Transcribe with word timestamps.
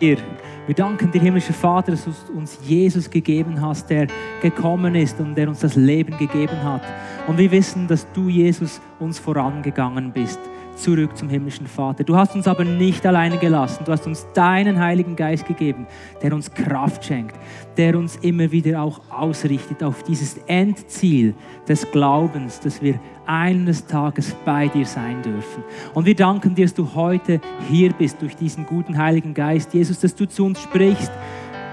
dir. 0.00 0.18
Wir 0.66 0.74
danken 0.74 1.10
dir, 1.10 1.20
himmlischer 1.20 1.54
Vater, 1.54 1.92
dass 1.92 2.04
du 2.04 2.12
uns 2.36 2.58
Jesus 2.62 3.08
gegeben 3.08 3.60
hast, 3.60 3.88
der 3.88 4.06
gekommen 4.42 4.94
ist 4.94 5.18
und 5.20 5.34
der 5.34 5.48
uns 5.48 5.60
das 5.60 5.76
Leben 5.76 6.16
gegeben 6.18 6.62
hat. 6.62 6.82
Und 7.26 7.38
wir 7.38 7.50
wissen, 7.50 7.88
dass 7.88 8.10
du, 8.12 8.28
Jesus, 8.28 8.80
uns 8.98 9.18
vorangegangen 9.18 10.12
bist 10.12 10.38
zurück 10.78 11.16
zum 11.16 11.28
himmlischen 11.28 11.66
Vater. 11.66 12.04
Du 12.04 12.16
hast 12.16 12.34
uns 12.34 12.46
aber 12.46 12.64
nicht 12.64 13.04
alleine 13.06 13.36
gelassen. 13.38 13.84
Du 13.84 13.92
hast 13.92 14.06
uns 14.06 14.26
deinen 14.34 14.78
Heiligen 14.78 15.16
Geist 15.16 15.46
gegeben, 15.46 15.86
der 16.22 16.32
uns 16.32 16.52
Kraft 16.52 17.04
schenkt, 17.04 17.36
der 17.76 17.98
uns 17.98 18.16
immer 18.16 18.50
wieder 18.50 18.82
auch 18.82 19.00
ausrichtet 19.10 19.82
auf 19.82 20.02
dieses 20.02 20.38
Endziel 20.46 21.34
des 21.68 21.90
Glaubens, 21.90 22.60
dass 22.60 22.80
wir 22.80 22.98
eines 23.26 23.86
Tages 23.86 24.34
bei 24.44 24.68
dir 24.68 24.86
sein 24.86 25.22
dürfen. 25.22 25.62
Und 25.94 26.06
wir 26.06 26.14
danken 26.14 26.54
dir, 26.54 26.64
dass 26.64 26.74
du 26.74 26.94
heute 26.94 27.40
hier 27.68 27.92
bist 27.92 28.22
durch 28.22 28.36
diesen 28.36 28.64
guten 28.64 28.96
Heiligen 28.96 29.34
Geist, 29.34 29.74
Jesus, 29.74 30.00
dass 30.00 30.14
du 30.14 30.26
zu 30.26 30.46
uns 30.46 30.60
sprichst, 30.62 31.12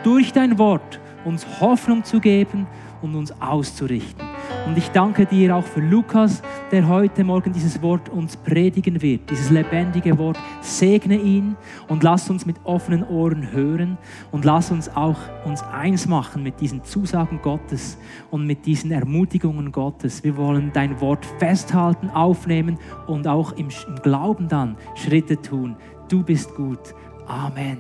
durch 0.03 0.33
dein 0.33 0.58
Wort 0.58 0.99
uns 1.23 1.45
Hoffnung 1.59 2.03
zu 2.03 2.19
geben 2.19 2.67
und 3.02 3.16
uns 3.16 3.33
auszurichten. 3.41 4.34
Und 4.66 4.77
ich 4.77 4.90
danke 4.90 5.26
dir 5.26 5.55
auch 5.55 5.63
für 5.63 5.80
Lukas, 5.80 6.41
der 6.72 6.88
heute 6.88 7.23
Morgen 7.23 7.53
dieses 7.53 7.81
Wort 7.81 8.09
uns 8.09 8.36
predigen 8.36 9.02
wird, 9.02 9.30
dieses 9.30 9.49
lebendige 9.49 10.17
Wort. 10.17 10.40
Segne 10.62 11.17
ihn 11.17 11.55
und 11.88 12.03
lass 12.03 12.30
uns 12.30 12.45
mit 12.45 12.58
offenen 12.63 13.03
Ohren 13.03 13.52
hören 13.52 13.98
und 14.31 14.44
lass 14.44 14.72
uns 14.72 14.89
auch 14.89 15.17
uns 15.45 15.62
eins 15.63 16.08
machen 16.08 16.44
mit 16.44 16.59
diesen 16.62 16.84
Zusagen 16.84 17.39
Gottes 17.41 17.98
und 18.31 18.48
mit 18.48 18.66
diesen 18.66 18.91
Ermutigungen 18.91 19.72
Gottes. 19.72 20.23
Wir 20.23 20.36
wollen 20.36 20.72
dein 20.73 21.00
Wort 21.00 21.25
festhalten, 21.38 22.09
aufnehmen 22.09 22.80
und 23.08 23.27
auch 23.27 23.52
im, 23.53 23.70
Glauben 24.02 24.48
dann 24.48 24.77
Schritte 24.95 25.41
tun. 25.41 25.75
Du 26.08 26.23
bist 26.23 26.55
gut. 26.55 26.94
Amen. 27.27 27.77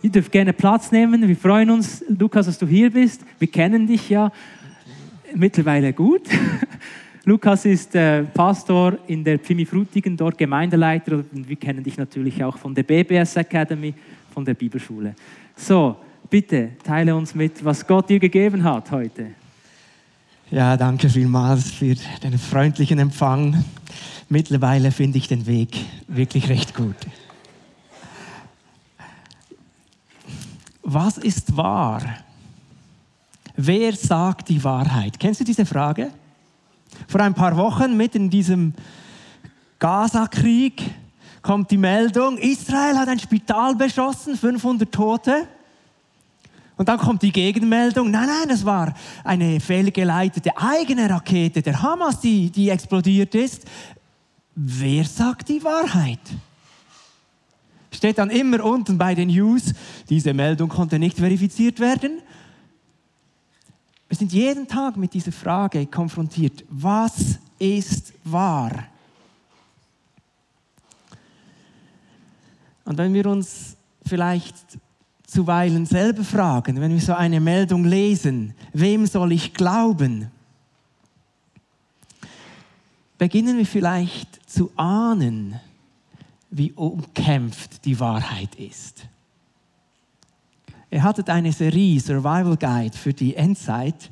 Ihr 0.00 0.10
dürft 0.10 0.30
gerne 0.30 0.52
Platz 0.52 0.92
nehmen. 0.92 1.26
Wir 1.26 1.36
freuen 1.36 1.70
uns, 1.70 2.04
Lukas, 2.08 2.46
dass 2.46 2.58
du 2.58 2.66
hier 2.66 2.90
bist. 2.92 3.22
Wir 3.38 3.48
kennen 3.48 3.86
dich 3.86 4.08
ja 4.08 4.30
mittlerweile 5.34 5.92
gut. 5.92 6.22
Lukas 7.24 7.64
ist 7.66 7.94
äh, 7.94 8.22
Pastor 8.24 8.98
in 9.06 9.22
der 9.22 9.38
Pfimi 9.38 9.66
Frutigen, 9.66 10.16
dort 10.16 10.38
Gemeindeleiter 10.38 11.16
und 11.16 11.48
wir 11.48 11.56
kennen 11.56 11.84
dich 11.84 11.98
natürlich 11.98 12.42
auch 12.42 12.56
von 12.56 12.74
der 12.74 12.82
BBS 12.84 13.36
Academy, 13.36 13.92
von 14.32 14.44
der 14.44 14.54
Bibelschule. 14.54 15.14
So, 15.54 15.96
bitte 16.30 16.70
teile 16.82 17.14
uns 17.14 17.34
mit, 17.34 17.62
was 17.64 17.86
Gott 17.86 18.08
dir 18.08 18.18
gegeben 18.18 18.64
hat 18.64 18.90
heute. 18.90 19.26
Ja, 20.50 20.76
danke 20.78 21.10
vielmals 21.10 21.70
für 21.70 21.94
den 22.22 22.38
freundlichen 22.38 22.98
Empfang. 22.98 23.62
Mittlerweile 24.30 24.90
finde 24.90 25.18
ich 25.18 25.28
den 25.28 25.46
Weg 25.46 25.76
wirklich 26.06 26.48
recht 26.48 26.74
gut. 26.74 26.96
Was 30.82 31.18
ist 31.18 31.54
wahr? 31.56 32.00
Wer 33.60 33.92
sagt 33.92 34.50
die 34.50 34.62
Wahrheit? 34.62 35.18
Kennst 35.18 35.40
du 35.40 35.44
diese 35.44 35.66
Frage? 35.66 36.12
Vor 37.08 37.20
ein 37.20 37.34
paar 37.34 37.56
Wochen, 37.56 37.96
mitten 37.96 38.26
in 38.26 38.30
diesem 38.30 38.72
Gaza-Krieg, 39.80 40.80
kommt 41.42 41.68
die 41.72 41.76
Meldung, 41.76 42.38
Israel 42.38 42.96
hat 42.96 43.08
ein 43.08 43.18
Spital 43.18 43.74
beschossen, 43.74 44.36
500 44.36 44.92
Tote. 44.92 45.48
Und 46.76 46.88
dann 46.88 46.98
kommt 46.98 47.22
die 47.22 47.32
Gegenmeldung, 47.32 48.12
nein, 48.12 48.28
nein, 48.28 48.50
es 48.50 48.64
war 48.64 48.94
eine 49.24 49.58
fehlgeleitete 49.58 50.56
eigene 50.56 51.10
Rakete 51.10 51.60
der 51.60 51.82
Hamas, 51.82 52.20
die, 52.20 52.50
die 52.50 52.68
explodiert 52.68 53.34
ist. 53.34 53.64
Wer 54.54 55.02
sagt 55.02 55.48
die 55.48 55.64
Wahrheit? 55.64 56.20
Steht 57.90 58.18
dann 58.18 58.30
immer 58.30 58.62
unten 58.62 58.98
bei 58.98 59.16
den 59.16 59.30
News, 59.30 59.74
diese 60.08 60.32
Meldung 60.32 60.68
konnte 60.68 61.00
nicht 61.00 61.18
verifiziert 61.18 61.80
werden. 61.80 62.22
Wir 64.08 64.16
sind 64.16 64.32
jeden 64.32 64.66
Tag 64.66 64.96
mit 64.96 65.12
dieser 65.12 65.32
Frage 65.32 65.86
konfrontiert. 65.86 66.64
Was 66.70 67.38
ist 67.58 68.14
wahr? 68.24 68.86
Und 72.84 72.96
wenn 72.96 73.12
wir 73.12 73.26
uns 73.26 73.76
vielleicht 74.06 74.56
zuweilen 75.26 75.84
selber 75.84 76.24
fragen, 76.24 76.80
wenn 76.80 76.92
wir 76.92 77.00
so 77.00 77.12
eine 77.12 77.38
Meldung 77.38 77.84
lesen, 77.84 78.54
wem 78.72 79.06
soll 79.06 79.32
ich 79.32 79.52
glauben? 79.52 80.30
Beginnen 83.18 83.58
wir 83.58 83.66
vielleicht 83.66 84.50
zu 84.50 84.72
ahnen, 84.76 85.60
wie 86.50 86.72
umkämpft 86.72 87.84
die 87.84 88.00
Wahrheit 88.00 88.54
ist. 88.54 89.06
Ihr 90.90 91.02
hattet 91.02 91.28
eine 91.28 91.52
Serie, 91.52 92.00
Survival 92.00 92.56
Guide 92.56 92.96
für 92.96 93.12
die 93.12 93.36
Endzeit. 93.36 94.10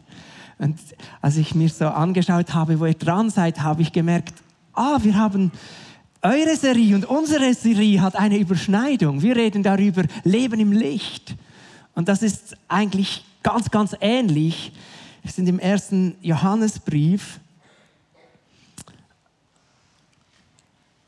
Und 0.58 0.78
als 1.20 1.36
ich 1.36 1.54
mir 1.54 1.68
so 1.68 1.86
angeschaut 1.86 2.52
habe, 2.54 2.78
wo 2.78 2.86
ihr 2.86 2.94
dran 2.94 3.30
seid, 3.30 3.62
habe 3.62 3.82
ich 3.82 3.92
gemerkt, 3.92 4.34
ah, 4.74 4.98
wir 5.02 5.16
haben 5.16 5.52
eure 6.22 6.56
Serie 6.56 6.94
und 6.94 7.04
unsere 7.04 7.54
Serie 7.54 8.00
hat 8.00 8.16
eine 8.16 8.38
Überschneidung. 8.38 9.22
Wir 9.22 9.36
reden 9.36 9.62
darüber 9.62 10.04
Leben 10.24 10.60
im 10.60 10.72
Licht. 10.72 11.34
Und 11.94 12.08
das 12.08 12.22
ist 12.22 12.56
eigentlich 12.68 13.24
ganz, 13.42 13.70
ganz 13.70 13.96
ähnlich. 14.00 14.72
Wir 15.22 15.30
sind 15.30 15.48
im 15.48 15.58
ersten 15.58 16.16
Johannesbrief. 16.20 17.40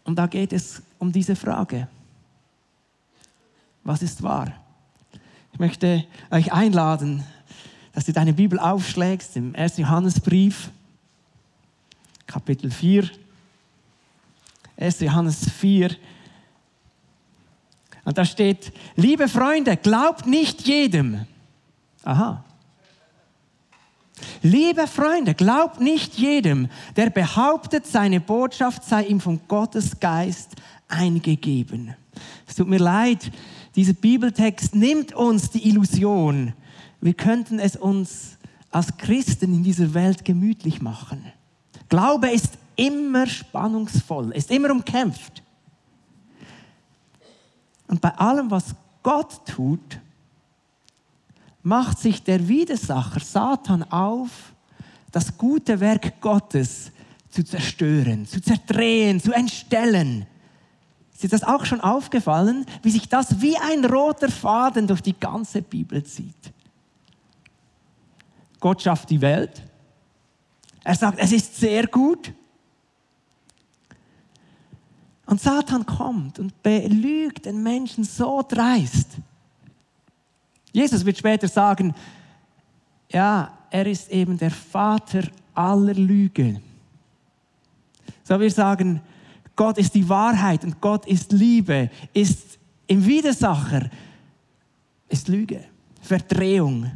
Und 0.04 0.16
da 0.16 0.26
geht 0.26 0.52
es 0.52 0.82
um 0.98 1.12
diese 1.12 1.36
Frage. 1.36 1.88
Was 3.84 4.02
ist 4.02 4.22
wahr? 4.22 4.52
Ich 5.58 5.60
möchte 5.60 6.04
euch 6.30 6.52
einladen, 6.52 7.24
dass 7.92 8.04
du 8.04 8.12
deine 8.12 8.32
Bibel 8.32 8.60
aufschlägst 8.60 9.34
im 9.34 9.56
1. 9.56 9.78
Johannesbrief, 9.78 10.70
Kapitel 12.28 12.70
4. 12.70 13.10
1. 14.76 15.00
Johannes 15.00 15.50
4. 15.50 15.96
Und 18.04 18.16
da 18.16 18.24
steht, 18.24 18.72
liebe 18.94 19.26
Freunde, 19.26 19.76
glaubt 19.76 20.28
nicht 20.28 20.60
jedem. 20.60 21.26
Aha. 22.04 22.44
Liebe 24.42 24.86
Freunde, 24.86 25.34
glaubt 25.34 25.80
nicht 25.80 26.14
jedem, 26.14 26.68
der 26.94 27.10
behauptet, 27.10 27.84
seine 27.84 28.20
Botschaft 28.20 28.84
sei 28.84 29.06
ihm 29.06 29.20
von 29.20 29.40
Gottes 29.48 29.98
Geist 29.98 30.52
eingegeben. 30.86 31.96
Es 32.46 32.54
tut 32.54 32.68
mir 32.68 32.78
leid, 32.78 33.32
dieser 33.78 33.92
Bibeltext 33.92 34.74
nimmt 34.74 35.14
uns 35.14 35.50
die 35.50 35.68
Illusion, 35.68 36.52
wir 37.00 37.14
könnten 37.14 37.60
es 37.60 37.76
uns 37.76 38.36
als 38.72 38.96
Christen 38.96 39.54
in 39.54 39.62
dieser 39.62 39.94
Welt 39.94 40.24
gemütlich 40.24 40.82
machen. 40.82 41.24
Glaube 41.88 42.28
ist 42.28 42.58
immer 42.74 43.28
spannungsvoll, 43.28 44.32
ist 44.32 44.50
immer 44.50 44.72
umkämpft. 44.72 45.44
Und 47.86 48.00
bei 48.00 48.10
allem, 48.16 48.50
was 48.50 48.74
Gott 49.04 49.46
tut, 49.46 50.00
macht 51.62 52.00
sich 52.00 52.24
der 52.24 52.48
Widersacher 52.48 53.20
Satan 53.20 53.84
auf, 53.84 54.54
das 55.12 55.38
gute 55.38 55.78
Werk 55.78 56.20
Gottes 56.20 56.90
zu 57.30 57.44
zerstören, 57.44 58.26
zu 58.26 58.42
zerdrehen, 58.42 59.20
zu 59.20 59.32
entstellen. 59.32 60.26
Ist 61.18 61.24
dir 61.24 61.28
das 61.30 61.42
auch 61.42 61.64
schon 61.64 61.80
aufgefallen, 61.80 62.64
wie 62.84 62.92
sich 62.92 63.08
das 63.08 63.40
wie 63.40 63.56
ein 63.56 63.84
roter 63.84 64.30
Faden 64.30 64.86
durch 64.86 65.00
die 65.00 65.18
ganze 65.18 65.62
Bibel 65.62 66.04
zieht? 66.04 66.52
Gott 68.60 68.80
schafft 68.80 69.10
die 69.10 69.20
Welt. 69.20 69.60
Er 70.84 70.94
sagt, 70.94 71.18
es 71.18 71.32
ist 71.32 71.56
sehr 71.56 71.88
gut. 71.88 72.32
Und 75.26 75.40
Satan 75.40 75.84
kommt 75.84 76.38
und 76.38 76.62
belügt 76.62 77.46
den 77.46 77.64
Menschen 77.64 78.04
so 78.04 78.44
dreist. 78.48 79.16
Jesus 80.70 81.04
wird 81.04 81.18
später 81.18 81.48
sagen, 81.48 81.96
ja, 83.10 83.58
er 83.70 83.86
ist 83.88 84.08
eben 84.12 84.38
der 84.38 84.52
Vater 84.52 85.24
aller 85.52 85.94
Lüge. 85.94 86.62
So 88.22 88.38
wir 88.38 88.52
sagen, 88.52 89.02
Gott 89.58 89.76
ist 89.76 89.96
die 89.96 90.08
Wahrheit 90.08 90.62
und 90.62 90.80
Gott 90.80 91.04
ist 91.04 91.32
Liebe, 91.32 91.90
ist 92.14 92.60
im 92.86 93.04
Widersacher, 93.04 93.90
ist 95.08 95.26
Lüge, 95.26 95.64
Verdrehung. 96.00 96.92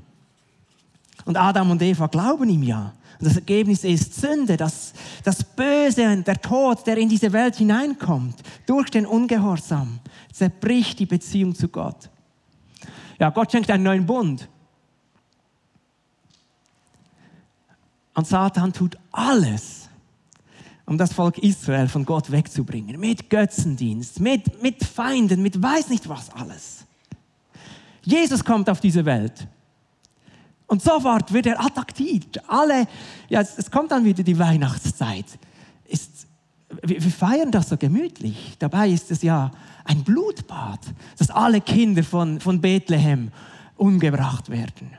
Und 1.25 1.37
Adam 1.37 1.73
und 1.73 1.82
Eva 1.82 2.06
glauben 2.06 2.49
ihm 2.49 2.62
ja. 2.62 2.93
Und 3.19 3.26
das 3.26 3.35
Ergebnis 3.35 3.82
ist 3.82 4.14
Sünde, 4.14 4.56
das, 4.56 4.93
das 5.25 5.43
Böse 5.43 6.06
und 6.06 6.25
der 6.25 6.41
Tod, 6.41 6.87
der 6.87 6.99
in 6.99 7.09
diese 7.09 7.32
Welt 7.32 7.56
hineinkommt, 7.56 8.37
durch 8.64 8.91
den 8.91 9.06
Ungehorsam, 9.06 9.99
zerbricht 10.32 11.00
die 11.00 11.06
Beziehung 11.06 11.56
zu 11.56 11.67
Gott. 11.67 12.11
Ja, 13.19 13.31
Gott 13.31 13.50
schenkt 13.50 13.73
einen 13.73 13.82
neuen 13.82 14.06
Bund. 14.06 14.49
Und 18.14 18.29
Satan 18.29 18.73
tut 18.73 18.97
alles, 19.11 19.81
um 20.87 20.99
das 20.99 21.12
Volk 21.12 21.38
Israel 21.38 21.88
von 21.88 22.05
Gott 22.05 22.31
wegzubringen. 22.31 22.99
Mit 22.99 23.31
Götzendienst, 23.31 24.20
mit, 24.20 24.62
mit 24.62 24.84
Feinden, 24.84 25.43
mit 25.43 25.62
weiß 25.62 25.88
nicht 25.88 26.08
was 26.08 26.31
alles. 26.31 26.84
Jesus 28.05 28.44
kommt 28.44 28.69
auf 28.69 28.81
diese 28.81 29.05
Welt. 29.05 29.46
Und 30.67 30.82
sofort 30.82 31.32
wird 31.32 31.46
er 31.46 31.61
attackiert. 31.61 32.49
Alle, 32.49 32.87
ja, 33.29 33.40
es 33.43 33.70
kommt 33.70 33.93
dann 33.93 34.05
wieder 34.05 34.23
die 34.23 34.38
Weihnachtszeit. 34.38 35.26
Ist, 35.84 36.26
wir, 36.82 37.02
wir 37.02 37.11
feiern 37.11 37.50
das 37.50 37.69
so 37.69 37.76
gemütlich. 37.76 38.56
Dabei 38.58 38.88
ist 38.88 39.11
es 39.11 39.23
ja 39.23 39.50
ein 39.85 40.02
Blutbad, 40.02 40.81
dass 41.19 41.31
alle 41.31 41.61
Kinder 41.61 42.02
von, 42.02 42.40
von 42.40 42.61
Bethlehem 42.61 43.31
umgebracht 43.76 44.49
werden. 44.49 44.90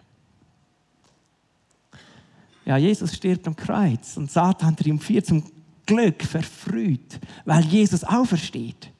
Ja, 2.65 2.77
Jesus 2.77 3.13
stirbt 3.15 3.47
am 3.47 3.55
Kreuz 3.55 4.15
und 4.15 4.31
Satan 4.31 4.75
triumphiert 4.75 5.25
zum 5.25 5.43
Glück 5.85 6.23
verfrüht, 6.23 7.19
weil 7.45 7.63
Jesus 7.65 8.03
aufersteht. 8.03 8.91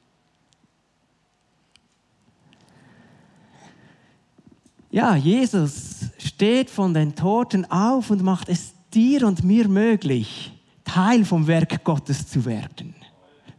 Ja, 4.90 5.16
Jesus 5.16 6.10
steht 6.18 6.70
von 6.70 6.94
den 6.94 7.16
Toten 7.16 7.68
auf 7.70 8.10
und 8.10 8.22
macht 8.22 8.48
es 8.48 8.74
dir 8.92 9.26
und 9.26 9.42
mir 9.42 9.66
möglich, 9.66 10.52
Teil 10.84 11.24
vom 11.24 11.46
Werk 11.46 11.82
Gottes 11.82 12.28
zu 12.28 12.44
werden. 12.44 12.94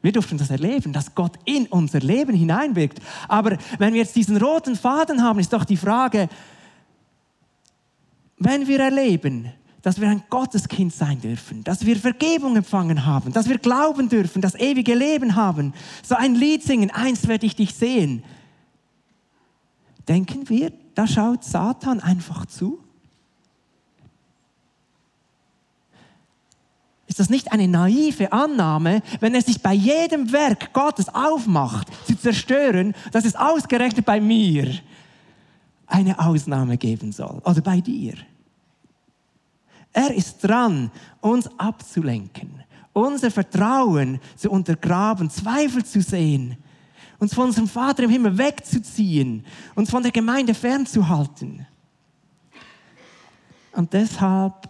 Wir 0.02 0.12
durften 0.12 0.38
das 0.38 0.52
erleben, 0.52 0.94
dass 0.94 1.16
Gott 1.16 1.34
in 1.46 1.66
unser 1.66 2.00
Leben 2.00 2.36
hineinwirkt. 2.36 3.00
Aber 3.28 3.58
wenn 3.80 3.94
wir 3.94 4.02
jetzt 4.02 4.16
diesen 4.16 4.38
roten 4.38 4.76
Faden 4.76 5.24
haben, 5.24 5.40
ist 5.40 5.52
doch 5.52 5.66
die 5.66 5.78
Frage, 5.78 6.30
wenn 8.38 8.68
wir 8.68 8.80
erleben, 8.80 9.52
dass 9.86 10.02
wir 10.02 10.10
ein 10.10 10.24
Gotteskind 10.32 10.92
sein 10.92 11.22
dürfen, 11.22 11.64
dass 11.64 11.86
wir 11.86 11.96
Vergebung 11.96 12.56
empfangen 12.56 13.06
haben, 13.06 13.32
dass 13.32 13.48
wir 13.48 13.60
glauben 13.60 14.10
dürfen, 14.10 14.42
das 14.42 14.56
ewige 14.56 14.96
Leben 14.96 15.36
haben, 15.36 15.76
so 16.02 16.16
ein 16.16 16.34
Lied 16.34 16.64
singen, 16.64 16.90
einst 16.90 17.28
werde 17.28 17.46
ich 17.46 17.56
dich 17.56 17.76
sehen. 17.76 18.24
Denken 20.08 20.50
wir, 20.50 20.74
da 20.96 21.06
schaut 21.06 21.44
Satan 21.44 22.00
einfach 22.00 22.48
zu? 22.48 22.80
Ist 27.06 27.20
das 27.20 27.30
nicht 27.30 27.52
eine 27.52 27.68
naive 27.68 28.32
Annahme, 28.32 29.04
wenn 29.20 29.36
er 29.36 29.44
sich 29.44 29.62
bei 29.62 29.74
jedem 29.74 30.32
Werk 30.32 30.74
Gottes 30.74 31.10
aufmacht, 31.14 31.90
zu 32.08 32.18
zerstören, 32.18 32.96
dass 33.12 33.24
es 33.24 33.36
ausgerechnet 33.36 34.04
bei 34.04 34.20
mir 34.20 34.80
eine 35.86 36.18
Ausnahme 36.18 36.76
geben 36.80 37.12
soll 37.12 37.40
oder 37.46 37.62
bei 37.62 37.82
dir? 37.82 38.16
Er 39.96 40.14
ist 40.14 40.40
dran, 40.40 40.92
uns 41.22 41.48
abzulenken, 41.58 42.62
unser 42.92 43.32
Vertrauen 43.32 44.20
zu 44.36 44.52
untergraben, 44.52 45.30
Zweifel 45.30 45.86
zu 45.86 46.02
sehen, 46.02 46.58
uns 47.18 47.34
von 47.34 47.46
unserem 47.46 47.70
Vater 47.70 48.04
im 48.04 48.10
Himmel 48.10 48.38
wegzuziehen, 48.38 49.46
uns 49.74 49.90
von 49.90 50.04
der 50.04 50.12
Gemeinde 50.12 50.54
fernzuhalten. 50.54 51.66
Und 53.72 53.94
deshalb 53.94 54.70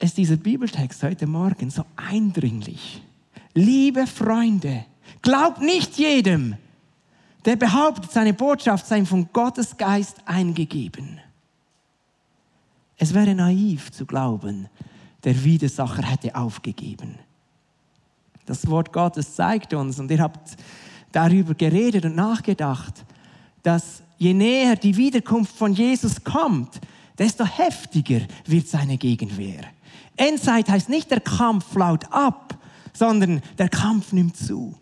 ist 0.00 0.16
dieser 0.16 0.36
Bibeltext 0.36 1.04
heute 1.04 1.28
Morgen 1.28 1.70
so 1.70 1.84
eindringlich. 1.94 3.00
Liebe 3.54 4.08
Freunde, 4.08 4.86
glaubt 5.22 5.60
nicht 5.60 5.96
jedem, 5.98 6.56
der 7.44 7.54
behauptet, 7.54 8.10
seine 8.10 8.34
Botschaft 8.34 8.88
sei 8.88 9.04
von 9.04 9.28
Gottes 9.32 9.76
Geist 9.76 10.16
eingegeben. 10.26 11.20
Es 12.98 13.12
wäre 13.12 13.34
naiv 13.34 13.92
zu 13.92 14.06
glauben, 14.06 14.68
der 15.24 15.44
Widersacher 15.44 16.02
hätte 16.02 16.34
aufgegeben. 16.34 17.18
Das 18.46 18.66
Wort 18.68 18.92
Gottes 18.92 19.34
zeigt 19.34 19.74
uns, 19.74 19.98
und 19.98 20.10
ihr 20.10 20.20
habt 20.20 20.56
darüber 21.12 21.54
geredet 21.54 22.04
und 22.04 22.14
nachgedacht, 22.14 23.04
dass 23.62 24.02
je 24.18 24.32
näher 24.32 24.76
die 24.76 24.96
Wiederkunft 24.96 25.56
von 25.56 25.72
Jesus 25.72 26.22
kommt, 26.22 26.80
desto 27.18 27.44
heftiger 27.44 28.20
wird 28.44 28.68
seine 28.68 28.96
Gegenwehr. 28.96 29.64
Endzeit 30.16 30.68
heißt 30.68 30.88
nicht, 30.88 31.10
der 31.10 31.20
Kampf 31.20 31.66
flaut 31.72 32.04
ab, 32.10 32.58
sondern 32.92 33.42
der 33.58 33.68
Kampf 33.68 34.12
nimmt 34.12 34.36
zu. 34.36 34.74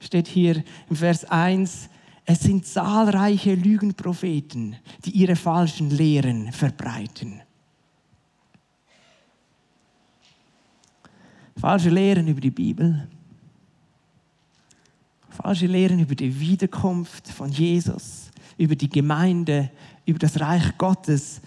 Steht 0.00 0.28
hier 0.28 0.62
im 0.88 0.96
Vers 0.96 1.24
1, 1.24 1.88
es 2.30 2.40
sind 2.40 2.66
zahlreiche 2.66 3.54
Lügenpropheten, 3.54 4.76
die 5.02 5.12
ihre 5.12 5.34
falschen 5.34 5.88
Lehren 5.88 6.52
verbreiten. 6.52 7.40
Falsche 11.56 11.88
Lehren 11.88 12.28
über 12.28 12.42
die 12.42 12.50
Bibel, 12.50 13.08
falsche 15.30 15.66
Lehren 15.66 16.00
über 16.00 16.14
die 16.14 16.38
Wiederkunft 16.38 17.28
von 17.28 17.50
Jesus, 17.50 18.30
über 18.58 18.76
die 18.76 18.90
Gemeinde, 18.90 19.70
über 20.04 20.18
das 20.18 20.38
Reich 20.38 20.76
Gottes. 20.76 21.40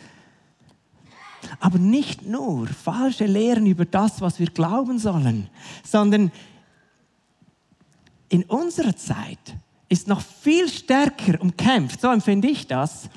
Aber 1.60 1.77
nicht 1.77 2.25
nur 2.25 2.66
falsche 2.66 3.27
Lehren 3.27 3.68
über 3.68 3.86
das, 3.86 4.19
was 4.19 4.39
wir 4.39 4.48
glauben 4.48 4.98
sollen, 4.98 5.48
sondern 5.84 6.31
in 8.30 8.42
unserer 8.45 8.95
Zeit 8.95 9.56
ist 9.92 10.08
noch 10.08 10.22
viel 10.22 10.70
stärker 10.70 11.42
umkämpft, 11.42 12.00
so 12.00 12.08
empfinde 12.10 12.48
ich 12.48 12.66
das, 12.66 13.10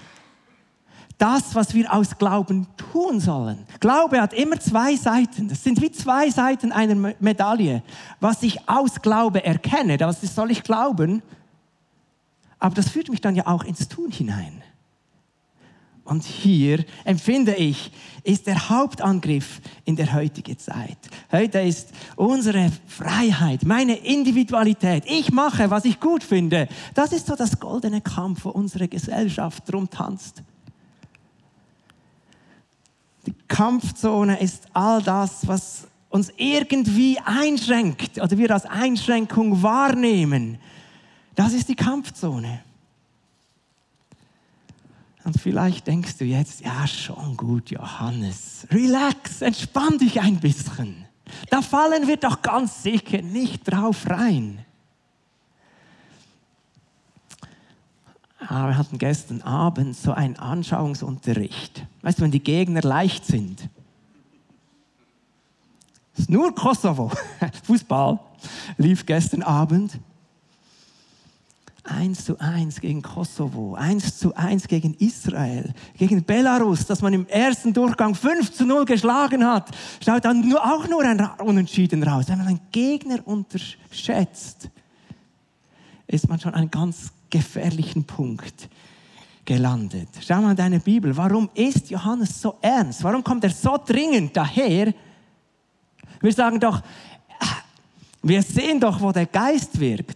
das, 1.19 1.55
was 1.55 1.73
wir 1.73 1.93
aus 1.95 2.19
Glauben 2.19 2.67
tun 2.77 3.21
sollen. 3.21 3.65
Glaube 3.79 4.21
hat 4.21 4.33
immer 4.33 4.59
zwei 4.59 4.97
Seiten. 4.97 5.49
Das 5.49 5.63
sind 5.63 5.81
wie 5.81 5.93
zwei 5.93 6.29
Seiten 6.31 6.73
einer 6.73 7.15
Medaille. 7.21 7.85
Was 8.19 8.43
ich 8.43 8.69
aus 8.69 9.01
Glaube 9.01 9.45
erkenne, 9.45 9.97
das 9.97 10.21
soll 10.23 10.51
ich 10.51 10.65
glauben, 10.65 11.23
aber 12.59 12.75
das 12.75 12.89
führt 12.89 13.09
mich 13.09 13.21
dann 13.21 13.37
ja 13.37 13.47
auch 13.47 13.63
ins 13.63 13.87
Tun 13.87 14.11
hinein. 14.11 14.64
Und 16.05 16.25
hier 16.25 16.85
empfinde 17.05 17.55
ich, 17.55 17.91
ist 18.25 18.47
der 18.47 18.69
Hauptangriff 18.69 19.61
in 19.87 19.97
der 19.97 20.13
heutigen 20.13 20.59
Zeit. 20.59 20.99
Heute 21.33 21.61
ist 21.61 21.91
unsere 22.17 22.71
Freiheit, 22.87 23.65
meine 23.65 23.97
Individualität. 23.97 25.05
Ich 25.07 25.33
mache, 25.33 25.71
was 25.71 25.87
ich 25.87 26.01
gut 26.01 26.23
finde. 26.23 26.69
Das 26.93 27.13
ist 27.13 27.27
so 27.27 27.35
das 27.35 27.59
goldene 27.59 28.03
Kampf, 28.03 28.45
wo 28.45 28.51
unsere 28.51 28.87
Gesellschaft 28.87 29.63
drum 29.71 29.89
tanzt. 29.89 30.43
Die 33.27 33.35
Kampfzone 33.49 34.39
ist 34.41 34.67
all 34.75 35.03
das, 35.03 35.47
was 35.47 35.89
uns 36.11 36.31
irgendwie 36.37 37.19
einschränkt 37.25 38.21
oder 38.21 38.37
wir 38.37 38.51
als 38.51 38.67
Einschränkung 38.67 39.63
wahrnehmen. 39.63 40.59
Das 41.35 41.55
ist 41.55 41.71
die 41.71 41.75
Kampfzone. 41.75 42.61
Und 45.25 45.41
vielleicht 45.41 45.87
denkst 45.87 46.19
du 46.19 46.25
jetzt, 46.25 46.61
ja 46.61 46.87
schon 46.87 47.37
gut, 47.37 47.71
Johannes, 47.71 48.67
relax, 48.71 49.41
entspann 49.41 49.99
dich 49.99 50.21
ein 50.21 50.39
bisschen. 50.39 51.07
Da 51.49 51.63
fallen 51.63 52.07
wir 52.07 52.19
doch 52.19 52.43
ganz 52.43 52.83
sicher 52.83 53.23
nicht 53.23 53.65
drauf 53.65 54.09
rein. 54.09 54.65
Aber 58.47 58.69
wir 58.69 58.77
hatten 58.79 58.99
gestern 58.99 59.41
Abend 59.41 59.97
so 59.97 60.13
einen 60.13 60.37
Anschauungsunterricht. 60.37 61.87
Weißt 62.03 62.19
du, 62.19 62.23
wenn 62.25 62.31
die 62.31 62.43
Gegner 62.43 62.83
leicht 62.83 63.25
sind. 63.25 63.71
Ist 66.17 66.29
nur 66.29 66.55
Kosovo. 66.55 67.11
Fußball 67.65 68.21
lief 68.77 69.07
gestern 69.07 69.43
Abend. 69.43 69.99
1 71.85 72.25
zu 72.25 72.39
1 72.39 72.81
gegen 72.81 73.03
Kosovo, 73.03 73.75
1 73.75 74.19
zu 74.19 74.35
1 74.35 74.69
gegen 74.69 74.95
Israel, 74.95 75.73
gegen 75.97 76.25
Belarus, 76.25 76.87
das 76.87 77.03
man 77.03 77.13
im 77.13 77.27
ersten 77.27 77.73
Durchgang 77.73 78.15
5 78.15 78.53
zu 78.53 78.65
0 78.65 78.85
geschlagen 78.87 79.47
hat, 79.47 79.71
schaut 80.05 80.25
dann 80.25 80.49
nur, 80.49 80.65
auch 80.65 80.89
nur 80.89 81.03
ein 81.03 81.21
Unentschieden 81.41 82.03
raus. 82.03 82.25
Wenn 82.29 82.39
man 82.39 82.49
einen 82.49 82.61
Gegner 82.73 83.19
unterschätzt, 83.27 84.71
ist 86.07 86.29
man 86.29 86.41
schon 86.41 86.55
an 86.55 86.61
einem 86.61 86.71
ganz 86.71 87.13
gefährlichen 87.29 88.05
Punkt 88.05 88.69
gelandet. 89.45 90.09
Schau 90.27 90.41
mal 90.41 90.53
in 90.53 90.57
deine 90.57 90.81
Bibel. 90.81 91.15
Warum 91.17 91.51
ist 91.55 91.91
Johannes 91.91 92.41
so 92.41 92.57
ernst? 92.63 93.03
Warum 93.05 93.23
kommt 93.23 93.45
er 93.45 93.51
so 93.51 93.79
dringend 93.85 94.35
daher? 94.37 94.95
Wir 96.21 96.33
sagen 96.33 96.59
doch, 96.59 96.81
wir 98.23 98.43
sehen 98.43 98.81
doch, 98.81 98.99
wo 99.03 99.13
der 99.13 99.27
Geist 99.27 99.79
wirkt. 99.79 100.14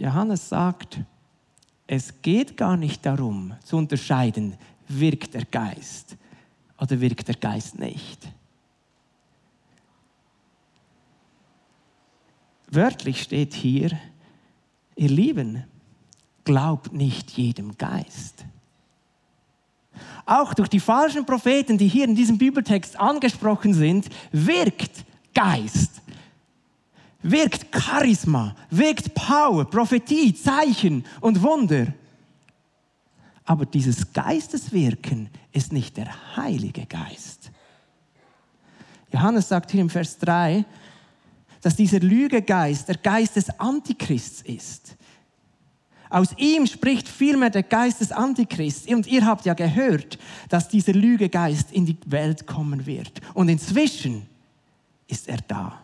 Johannes 0.00 0.48
sagt, 0.48 0.98
es 1.86 2.22
geht 2.22 2.56
gar 2.56 2.78
nicht 2.78 3.04
darum 3.04 3.52
zu 3.62 3.76
unterscheiden, 3.76 4.56
wirkt 4.88 5.34
der 5.34 5.44
Geist 5.44 6.16
oder 6.78 7.02
wirkt 7.02 7.28
der 7.28 7.34
Geist 7.34 7.78
nicht. 7.78 8.26
Wörtlich 12.70 13.20
steht 13.20 13.52
hier, 13.52 13.90
ihr 14.96 15.10
Lieben, 15.10 15.64
glaubt 16.44 16.94
nicht 16.94 17.32
jedem 17.32 17.76
Geist. 17.76 18.46
auch 20.24 20.54
durch 20.54 20.68
die 20.68 20.80
falschen 20.80 21.26
Propheten, 21.26 21.76
die 21.76 21.88
hier 21.88 22.06
in 22.06 22.14
diesem 22.14 22.38
Bibeltext 22.38 22.98
angesprochen 22.98 23.74
sind, 23.74 24.08
wirkt 24.32 25.04
Geist, 25.34 26.00
wirkt 27.22 27.66
Charisma, 27.74 28.54
wirkt 28.70 29.14
Power, 29.14 29.64
Prophetie, 29.64 30.34
Zeichen 30.34 31.04
und 31.20 31.42
Wunder. 31.42 31.92
Aber 33.44 33.66
dieses 33.66 34.12
Geisteswirken 34.12 35.28
ist 35.52 35.72
nicht 35.72 35.96
der 35.96 36.36
Heilige 36.36 36.86
Geist. 36.86 37.50
Johannes 39.12 39.48
sagt 39.48 39.70
hier 39.72 39.80
im 39.80 39.90
Vers 39.90 40.18
3, 40.18 40.64
dass 41.60 41.76
dieser 41.76 42.00
Lügegeist 42.00 42.88
der 42.88 42.96
Geist 42.96 43.36
des 43.36 43.50
Antichrists 43.58 44.42
ist. 44.42 44.96
Aus 46.08 46.36
ihm 46.38 46.66
spricht 46.66 47.08
vielmehr 47.08 47.50
der 47.50 47.62
Geist 47.62 48.00
des 48.00 48.10
Antichrists. 48.10 48.92
Und 48.92 49.06
ihr 49.06 49.24
habt 49.24 49.46
ja 49.46 49.54
gehört, 49.54 50.18
dass 50.48 50.68
dieser 50.68 50.92
Lügegeist 50.92 51.70
in 51.70 51.86
die 51.86 51.96
Welt 52.06 52.46
kommen 52.46 52.86
wird. 52.86 53.20
Und 53.34 53.48
inzwischen 53.48 54.26
ist 55.06 55.28
er 55.28 55.38
da. 55.46 55.80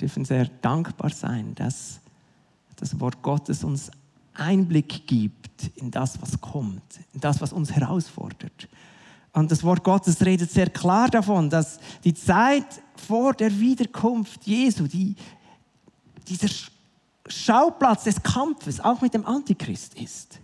Dürfen 0.00 0.24
sehr 0.24 0.46
dankbar 0.62 1.10
sein, 1.10 1.54
dass 1.54 2.00
das 2.76 2.98
Wort 3.00 3.22
Gottes 3.22 3.64
uns 3.64 3.90
Einblick 4.34 5.06
gibt 5.06 5.70
in 5.76 5.90
das, 5.90 6.20
was 6.22 6.40
kommt, 6.40 6.82
in 7.12 7.20
das, 7.20 7.40
was 7.40 7.52
uns 7.52 7.72
herausfordert. 7.72 8.68
Und 9.32 9.50
das 9.50 9.62
Wort 9.62 9.84
Gottes 9.84 10.24
redet 10.24 10.50
sehr 10.50 10.70
klar 10.70 11.08
davon, 11.08 11.50
dass 11.50 11.78
die 12.02 12.14
Zeit 12.14 12.82
vor 12.96 13.34
der 13.34 13.58
Wiederkunft 13.60 14.44
Jesu, 14.44 14.86
die, 14.86 15.14
dieser 16.26 16.48
Schauplatz 17.26 18.04
des 18.04 18.22
Kampfes 18.22 18.80
auch 18.80 19.00
mit 19.02 19.14
dem 19.14 19.26
Antichrist 19.26 19.94
ist. 19.94 20.40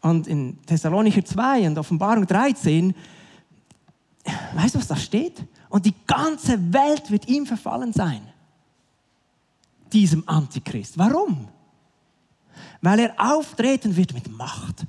Und 0.00 0.26
in 0.26 0.62
Thessalonicher 0.66 1.24
2 1.24 1.66
und 1.66 1.78
Offenbarung 1.78 2.26
13, 2.26 2.94
weißt 4.54 4.74
du, 4.74 4.78
was 4.78 4.86
da 4.86 4.96
steht? 4.96 5.44
Und 5.74 5.86
die 5.86 5.94
ganze 6.06 6.72
Welt 6.72 7.10
wird 7.10 7.26
ihm 7.26 7.46
verfallen 7.46 7.92
sein. 7.92 8.22
Diesem 9.92 10.22
Antichrist. 10.28 10.96
Warum? 10.96 11.48
Weil 12.80 13.00
er 13.00 13.14
auftreten 13.18 13.96
wird 13.96 14.14
mit 14.14 14.30
Macht. 14.30 14.86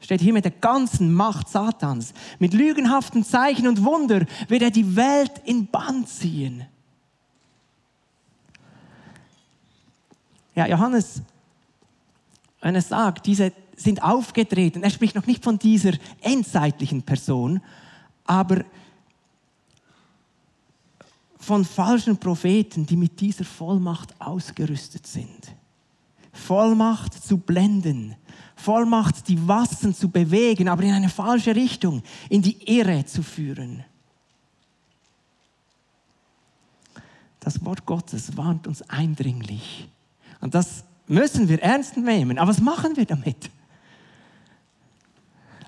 Steht 0.00 0.20
hier 0.20 0.32
mit 0.32 0.44
der 0.44 0.50
ganzen 0.50 1.14
Macht 1.14 1.48
Satans. 1.48 2.12
Mit 2.40 2.54
lügenhaften 2.54 3.22
Zeichen 3.22 3.68
und 3.68 3.84
Wunder 3.84 4.26
wird 4.48 4.62
er 4.62 4.72
die 4.72 4.96
Welt 4.96 5.30
in 5.44 5.68
Bann 5.68 6.04
ziehen. 6.08 6.66
Ja, 10.56 10.66
Johannes, 10.66 11.22
wenn 12.60 12.74
er 12.74 12.82
sagt, 12.82 13.26
diese 13.26 13.52
sind 13.76 14.02
aufgetreten, 14.02 14.82
er 14.82 14.90
spricht 14.90 15.14
noch 15.14 15.26
nicht 15.28 15.44
von 15.44 15.60
dieser 15.60 15.92
endzeitlichen 16.20 17.04
Person, 17.04 17.62
aber 18.24 18.64
von 21.50 21.64
falschen 21.64 22.16
Propheten, 22.16 22.86
die 22.86 22.96
mit 22.96 23.20
dieser 23.20 23.44
Vollmacht 23.44 24.14
ausgerüstet 24.20 25.04
sind. 25.04 25.52
Vollmacht 26.30 27.12
zu 27.12 27.38
blenden, 27.38 28.14
Vollmacht, 28.54 29.26
die 29.26 29.48
Wassen 29.48 29.92
zu 29.92 30.10
bewegen, 30.10 30.68
aber 30.68 30.84
in 30.84 30.92
eine 30.92 31.08
falsche 31.08 31.56
Richtung, 31.56 32.04
in 32.28 32.40
die 32.40 32.56
Irre 32.72 33.04
zu 33.04 33.24
führen. 33.24 33.84
Das 37.40 37.64
Wort 37.64 37.84
Gottes 37.84 38.36
warnt 38.36 38.68
uns 38.68 38.88
eindringlich. 38.88 39.88
Und 40.40 40.54
das 40.54 40.84
müssen 41.08 41.48
wir 41.48 41.60
ernst 41.60 41.96
nehmen. 41.96 42.38
Aber 42.38 42.50
was 42.50 42.60
machen 42.60 42.96
wir 42.96 43.06
damit? 43.06 43.50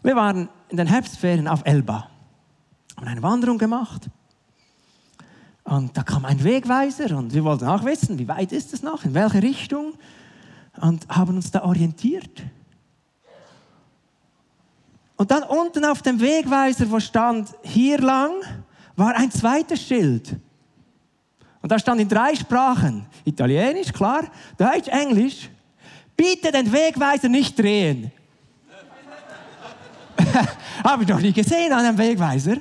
Wir 0.04 0.14
waren 0.14 0.48
in 0.68 0.76
den 0.76 0.86
Herbstferien 0.86 1.48
auf 1.48 1.62
Elba, 1.64 2.08
haben 2.96 3.08
eine 3.08 3.22
Wanderung 3.24 3.58
gemacht. 3.58 4.08
Und 5.64 5.96
da 5.96 6.02
kam 6.02 6.24
ein 6.24 6.42
Wegweiser 6.42 7.16
und 7.16 7.32
wir 7.34 7.44
wollten 7.44 7.66
auch 7.66 7.84
wissen, 7.84 8.18
wie 8.18 8.26
weit 8.26 8.52
ist 8.52 8.72
es 8.72 8.82
noch, 8.82 9.04
in 9.04 9.14
welche 9.14 9.42
Richtung. 9.42 9.94
Und 10.80 11.06
haben 11.08 11.36
uns 11.36 11.50
da 11.50 11.62
orientiert. 11.64 12.42
Und 15.16 15.30
dann 15.30 15.44
unten 15.44 15.84
auf 15.84 16.02
dem 16.02 16.20
Wegweiser, 16.20 16.90
wo 16.90 16.98
stand 16.98 17.50
hier 17.62 17.98
lang, 17.98 18.32
war 18.96 19.14
ein 19.14 19.30
zweites 19.30 19.80
Schild. 19.80 20.36
Und 21.60 21.70
da 21.70 21.78
stand 21.78 22.00
in 22.00 22.08
drei 22.08 22.34
Sprachen, 22.34 23.06
Italienisch, 23.24 23.92
klar, 23.92 24.24
Deutsch, 24.58 24.88
Englisch, 24.88 25.48
bitte 26.16 26.50
den 26.50 26.72
Wegweiser 26.72 27.28
nicht 27.28 27.56
drehen. 27.56 28.10
Habe 30.84 31.04
ich 31.04 31.08
noch 31.08 31.20
nie 31.20 31.32
gesehen 31.32 31.72
an 31.72 31.84
einem 31.84 31.98
Wegweiser. 31.98 32.56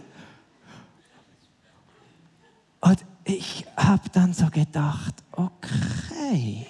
Und 2.82 3.06
ich 3.32 3.66
habe 3.78 4.10
dann 4.12 4.34
so 4.34 4.48
gedacht, 4.50 5.16
okay, 5.32 6.66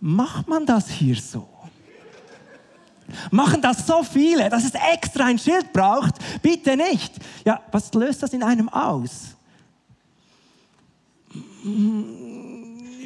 macht 0.00 0.48
man 0.48 0.66
das 0.66 0.88
hier 0.88 1.16
so? 1.16 1.48
Machen 3.30 3.62
das 3.62 3.86
so 3.86 4.02
viele, 4.02 4.48
dass 4.48 4.64
es 4.64 4.72
extra 4.92 5.26
ein 5.26 5.38
Schild 5.38 5.72
braucht? 5.72 6.14
Bitte 6.42 6.76
nicht. 6.76 7.14
Ja, 7.44 7.60
was 7.70 7.92
löst 7.94 8.22
das 8.22 8.32
in 8.32 8.42
einem 8.42 8.68
aus? 8.68 9.36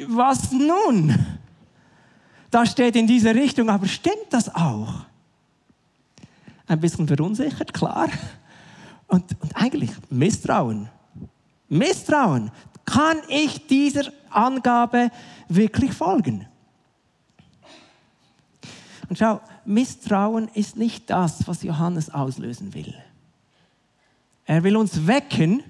Was 0.07 0.51
nun? 0.51 1.15
Da 2.49 2.65
steht 2.65 2.95
in 2.95 3.07
diese 3.07 3.33
Richtung, 3.33 3.69
aber 3.69 3.87
stimmt 3.87 4.27
das 4.31 4.53
auch? 4.53 5.05
Ein 6.67 6.79
bisschen 6.79 7.07
verunsichert, 7.07 7.73
klar. 7.73 8.09
Und, 9.07 9.25
und 9.41 9.55
eigentlich 9.55 9.91
Misstrauen. 10.09 10.89
Misstrauen. 11.71 12.51
Kann 12.85 13.17
ich 13.29 13.67
dieser 13.67 14.11
Angabe 14.29 15.09
wirklich 15.47 15.93
folgen? 15.93 16.45
Und 19.09 19.17
schau, 19.17 19.41
Misstrauen 19.65 20.49
ist 20.53 20.75
nicht 20.75 21.09
das, 21.09 21.47
was 21.47 21.63
Johannes 21.63 22.09
auslösen 22.09 22.73
will. 22.73 22.93
Er 24.45 24.63
will 24.63 24.75
uns 24.75 25.07
wecken 25.07 25.63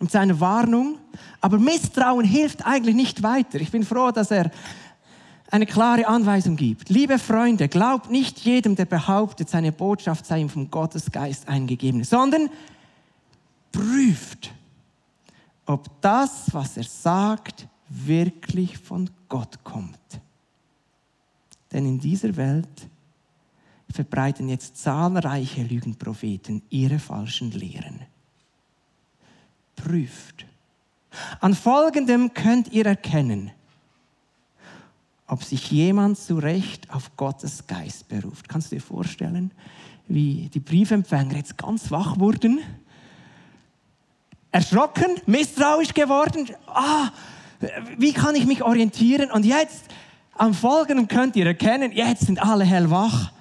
mit 0.00 0.10
seiner 0.10 0.40
Warnung, 0.40 0.98
aber 1.40 1.58
Misstrauen 1.58 2.24
hilft 2.24 2.66
eigentlich 2.66 2.96
nicht 2.96 3.22
weiter. 3.22 3.60
Ich 3.60 3.70
bin 3.70 3.84
froh, 3.84 4.10
dass 4.10 4.30
er 4.30 4.50
eine 5.50 5.66
klare 5.66 6.08
Anweisung 6.08 6.56
gibt. 6.56 6.88
Liebe 6.88 7.20
Freunde, 7.20 7.68
glaubt 7.68 8.10
nicht 8.10 8.40
jedem, 8.40 8.74
der 8.74 8.86
behauptet, 8.86 9.48
seine 9.48 9.70
Botschaft 9.70 10.26
sei 10.26 10.40
ihm 10.40 10.48
vom 10.48 10.70
Gottesgeist 10.70 11.48
eingegeben, 11.48 12.02
sondern 12.02 12.50
prüft, 13.76 14.54
ob 15.66 16.00
das, 16.00 16.52
was 16.52 16.76
er 16.76 16.84
sagt, 16.84 17.68
wirklich 17.88 18.78
von 18.78 19.10
Gott 19.28 19.62
kommt. 19.64 19.98
Denn 21.72 21.84
in 21.86 22.00
dieser 22.00 22.36
Welt 22.36 22.88
verbreiten 23.90 24.48
jetzt 24.48 24.76
zahlreiche 24.76 25.62
Lügenpropheten 25.62 26.62
ihre 26.70 26.98
falschen 26.98 27.50
Lehren. 27.50 28.00
Prüft. 29.74 30.46
An 31.40 31.54
folgendem 31.54 32.32
könnt 32.34 32.72
ihr 32.72 32.86
erkennen, 32.86 33.50
ob 35.26 35.42
sich 35.42 35.70
jemand 35.70 36.18
zu 36.18 36.38
Recht 36.38 36.90
auf 36.92 37.16
Gottes 37.16 37.66
Geist 37.66 38.08
beruft. 38.08 38.48
Kannst 38.48 38.70
du 38.70 38.76
dir 38.76 38.82
vorstellen, 38.82 39.50
wie 40.08 40.48
die 40.52 40.60
Briefempfänger 40.60 41.36
jetzt 41.36 41.58
ganz 41.58 41.90
wach 41.90 42.18
wurden? 42.18 42.60
Erschrocken, 44.56 45.20
misstrauisch 45.26 45.92
geworden. 45.92 46.48
Ah, 46.66 47.10
wie 47.98 48.14
kann 48.14 48.34
ich 48.34 48.46
mich 48.46 48.62
orientieren? 48.62 49.30
Und 49.30 49.44
jetzt 49.44 49.84
am 50.32 50.54
Folgenden 50.54 51.08
könnt 51.08 51.36
ihr 51.36 51.44
erkennen, 51.44 51.92
jetzt 51.92 52.24
sind 52.24 52.42
alle 52.42 52.64
hellwach. 52.64 53.32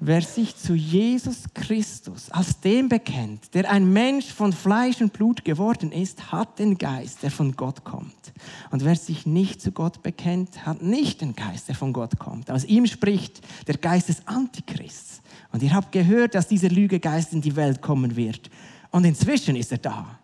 Wer 0.00 0.22
sich 0.22 0.56
zu 0.56 0.72
Jesus 0.74 1.42
Christus 1.52 2.30
als 2.30 2.60
dem 2.60 2.88
bekennt, 2.88 3.52
der 3.52 3.70
ein 3.70 3.92
Mensch 3.92 4.32
von 4.32 4.54
Fleisch 4.54 5.02
und 5.02 5.12
Blut 5.12 5.44
geworden 5.44 5.92
ist, 5.92 6.32
hat 6.32 6.58
den 6.58 6.78
Geist, 6.78 7.22
der 7.22 7.30
von 7.30 7.54
Gott 7.54 7.84
kommt. 7.84 8.32
Und 8.70 8.82
wer 8.82 8.96
sich 8.96 9.26
nicht 9.26 9.60
zu 9.60 9.72
Gott 9.72 10.02
bekennt, 10.02 10.64
hat 10.64 10.80
nicht 10.80 11.20
den 11.20 11.36
Geist, 11.36 11.68
der 11.68 11.74
von 11.74 11.92
Gott 11.92 12.18
kommt. 12.18 12.50
Aus 12.50 12.64
ihm 12.64 12.86
spricht 12.86 13.42
der 13.66 13.76
Geist 13.76 14.08
des 14.08 14.26
Antichrists. 14.26 15.20
Und 15.52 15.62
ihr 15.62 15.74
habt 15.74 15.92
gehört, 15.92 16.34
dass 16.34 16.48
dieser 16.48 16.70
Lügegeist 16.70 17.34
in 17.34 17.42
die 17.42 17.56
Welt 17.56 17.82
kommen 17.82 18.16
wird. 18.16 18.48
Und 18.90 19.04
inzwischen 19.04 19.56
ist 19.56 19.72
er 19.72 19.78
da. 19.78 20.18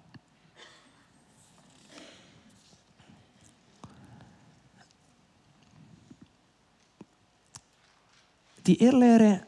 Die 8.67 8.83
Irrlehre, 8.83 9.47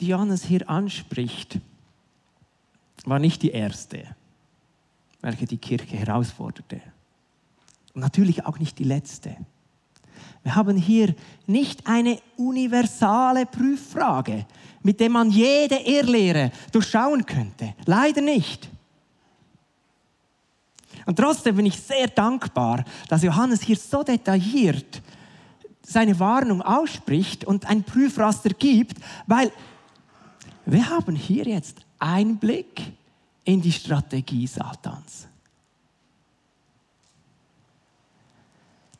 die 0.00 0.06
Johannes 0.08 0.44
hier 0.44 0.68
anspricht, 0.68 1.60
war 3.04 3.18
nicht 3.18 3.42
die 3.42 3.50
erste. 3.50 4.16
welche 5.22 5.46
die 5.46 5.56
Kirche 5.56 5.96
herausforderte. 5.96 6.82
Und 7.94 8.00
natürlich 8.00 8.44
auch 8.44 8.58
nicht 8.58 8.78
die 8.78 8.84
letzte. 8.84 9.36
Wir 10.42 10.54
haben 10.54 10.76
hier 10.76 11.14
nicht 11.46 11.86
eine 11.86 12.18
universale 12.36 13.46
Prüffrage, 13.46 14.46
mit 14.82 14.98
der 14.98 15.10
man 15.10 15.30
jede 15.30 15.76
Irrlehre 15.76 16.50
durchschauen 16.72 17.24
könnte. 17.24 17.74
Leider 17.86 18.20
nicht. 18.20 18.68
Und 21.06 21.16
trotzdem 21.16 21.56
bin 21.56 21.66
ich 21.66 21.80
sehr 21.80 22.08
dankbar, 22.08 22.84
dass 23.08 23.22
Johannes 23.22 23.62
hier 23.62 23.76
so 23.76 24.02
detailliert 24.02 25.02
seine 25.84 26.18
Warnung 26.18 26.62
ausspricht 26.62 27.44
und 27.44 27.66
ein 27.66 27.82
Prüfraster 27.82 28.50
gibt, 28.50 28.98
weil 29.26 29.50
wir 30.64 30.88
haben 30.88 31.16
hier 31.16 31.44
jetzt 31.44 31.78
Einblick 31.98 32.92
in 33.44 33.60
die 33.60 33.72
Strategie 33.72 34.46
Satans. 34.46 35.26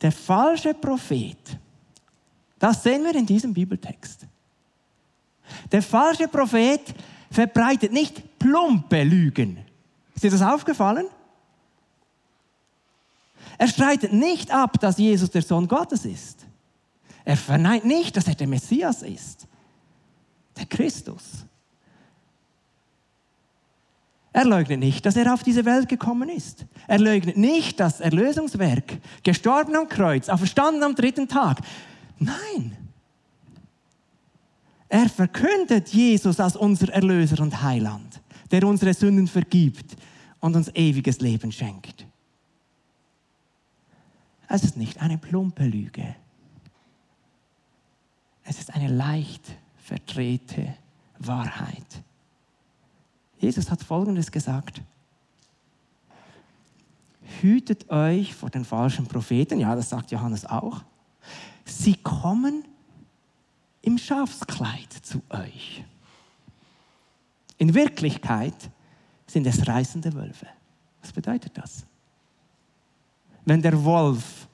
Der 0.03 0.13
falsche 0.13 0.75
Prophet, 0.75 1.59
das 2.59 2.83
sehen 2.83 3.05
wir 3.05 3.15
in 3.15 3.25
diesem 3.25 3.55
Bibeltext. 3.55 4.27
Der 5.71 5.83
falsche 5.83 6.29
Prophet 6.29 6.81
verbreitet 7.31 7.93
nicht 7.93 8.39
plumpe 8.39 9.03
Lügen. 9.05 9.65
Ist 10.15 10.25
dir 10.25 10.31
das 10.31 10.43
aufgefallen? 10.43 11.07
Er 13.59 13.69
streitet 13.69 14.13
nicht 14.13 14.51
ab, 14.51 14.81
dass 14.81 14.99
Jesus 14.99 15.31
der 15.31 15.43
Sohn 15.43 15.69
Gottes 15.69 16.05
ist. 16.05 16.47
Er 17.25 17.37
verneint 17.37 17.85
nicht, 17.85 18.17
dass 18.17 18.27
er 18.27 18.35
der 18.35 18.49
Messias 18.49 19.03
ist, 19.03 19.47
der 20.57 20.67
Christus. 20.67 21.47
Er 24.33 24.45
leugnet 24.47 24.81
nicht, 24.81 25.05
dass 25.05 25.17
er 25.17 25.33
auf 25.33 25.43
diese 25.43 25.65
Welt 25.65 25.89
gekommen 25.89 26.29
ist. 26.29 26.65
Er 26.87 26.99
leugnet 26.99 27.37
nicht 27.37 27.79
das 27.79 28.01
Erlösungswerk, 28.01 28.99
gestorben 29.23 29.77
am 29.77 29.89
Kreuz, 29.89 30.29
auferstanden 30.29 30.83
am 30.83 30.95
dritten 30.95 31.29
Tag. 31.29 31.61
Nein. 32.19 32.77
Er 34.89 35.09
verkündet 35.09 35.89
Jesus 35.89 36.41
als 36.41 36.57
unser 36.57 36.93
Erlöser 36.93 37.43
und 37.43 37.63
Heiland, 37.63 38.21
der 38.51 38.67
unsere 38.67 38.95
Sünden 38.95 39.27
vergibt 39.27 39.97
und 40.41 40.57
uns 40.57 40.69
ewiges 40.75 41.21
Leben 41.21 41.53
schenkt. 41.53 42.07
Es 44.49 44.65
ist 44.65 44.77
nicht 44.77 45.01
eine 45.01 45.17
plumpe 45.17 45.65
Lüge. 45.65 46.15
Es 48.45 48.59
ist 48.59 48.75
eine 48.75 48.89
leicht 48.89 49.43
verdrehte 49.77 50.75
Wahrheit. 51.19 52.03
Jesus 53.43 53.71
hat 53.71 53.83
Folgendes 53.83 54.31
gesagt. 54.31 54.81
Hütet 57.41 57.91
euch 57.91 58.35
vor 58.35 58.51
den 58.51 58.65
falschen 58.65 59.07
Propheten, 59.07 59.59
ja, 59.59 59.75
das 59.75 59.91
sagt 59.91 60.13
Johannes 60.13 60.47
auch. 60.47 60.83
Sie 61.65 61.95
kommen 61.97 62.65
im 63.81 63.99
Schafskleid 63.99 64.93
zu 65.03 65.23
euch. 65.29 65.85
In 67.59 67.75
Wirklichkeit 67.75 68.71
sind 69.27 69.47
es 69.47 69.67
reißende 69.67 70.15
Wölfe. 70.15 70.47
Was 71.01 71.13
bedeutet 71.13 71.59
das? 71.59 71.85
Wenn 73.45 73.61
der 73.61 73.83
Wolf 73.85 74.47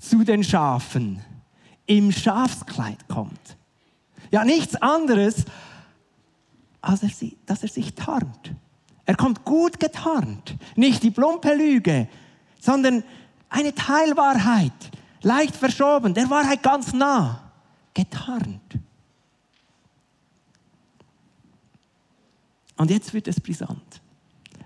zu 0.00 0.24
den 0.24 0.42
Schafen 0.42 1.22
im 1.84 2.10
Schafskleid 2.10 3.06
kommt. 3.06 3.58
Ja, 4.30 4.44
nichts 4.44 4.76
anderes, 4.76 5.44
als 6.80 7.02
er, 7.02 7.10
dass 7.46 7.62
er 7.62 7.68
sich 7.68 7.94
tarnt. 7.94 8.54
Er 9.06 9.16
kommt 9.16 9.44
gut 9.44 9.80
getarnt. 9.80 10.56
Nicht 10.76 11.02
die 11.02 11.10
plumpe 11.10 11.54
Lüge, 11.54 12.08
sondern 12.60 13.02
eine 13.48 13.74
Teilwahrheit, 13.74 14.72
leicht 15.22 15.56
verschoben, 15.56 16.14
der 16.14 16.30
Wahrheit 16.30 16.62
ganz 16.62 16.92
nah, 16.92 17.52
getarnt. 17.94 18.78
Und 22.76 22.90
jetzt 22.90 23.12
wird 23.12 23.28
es 23.28 23.40
brisant. 23.40 24.00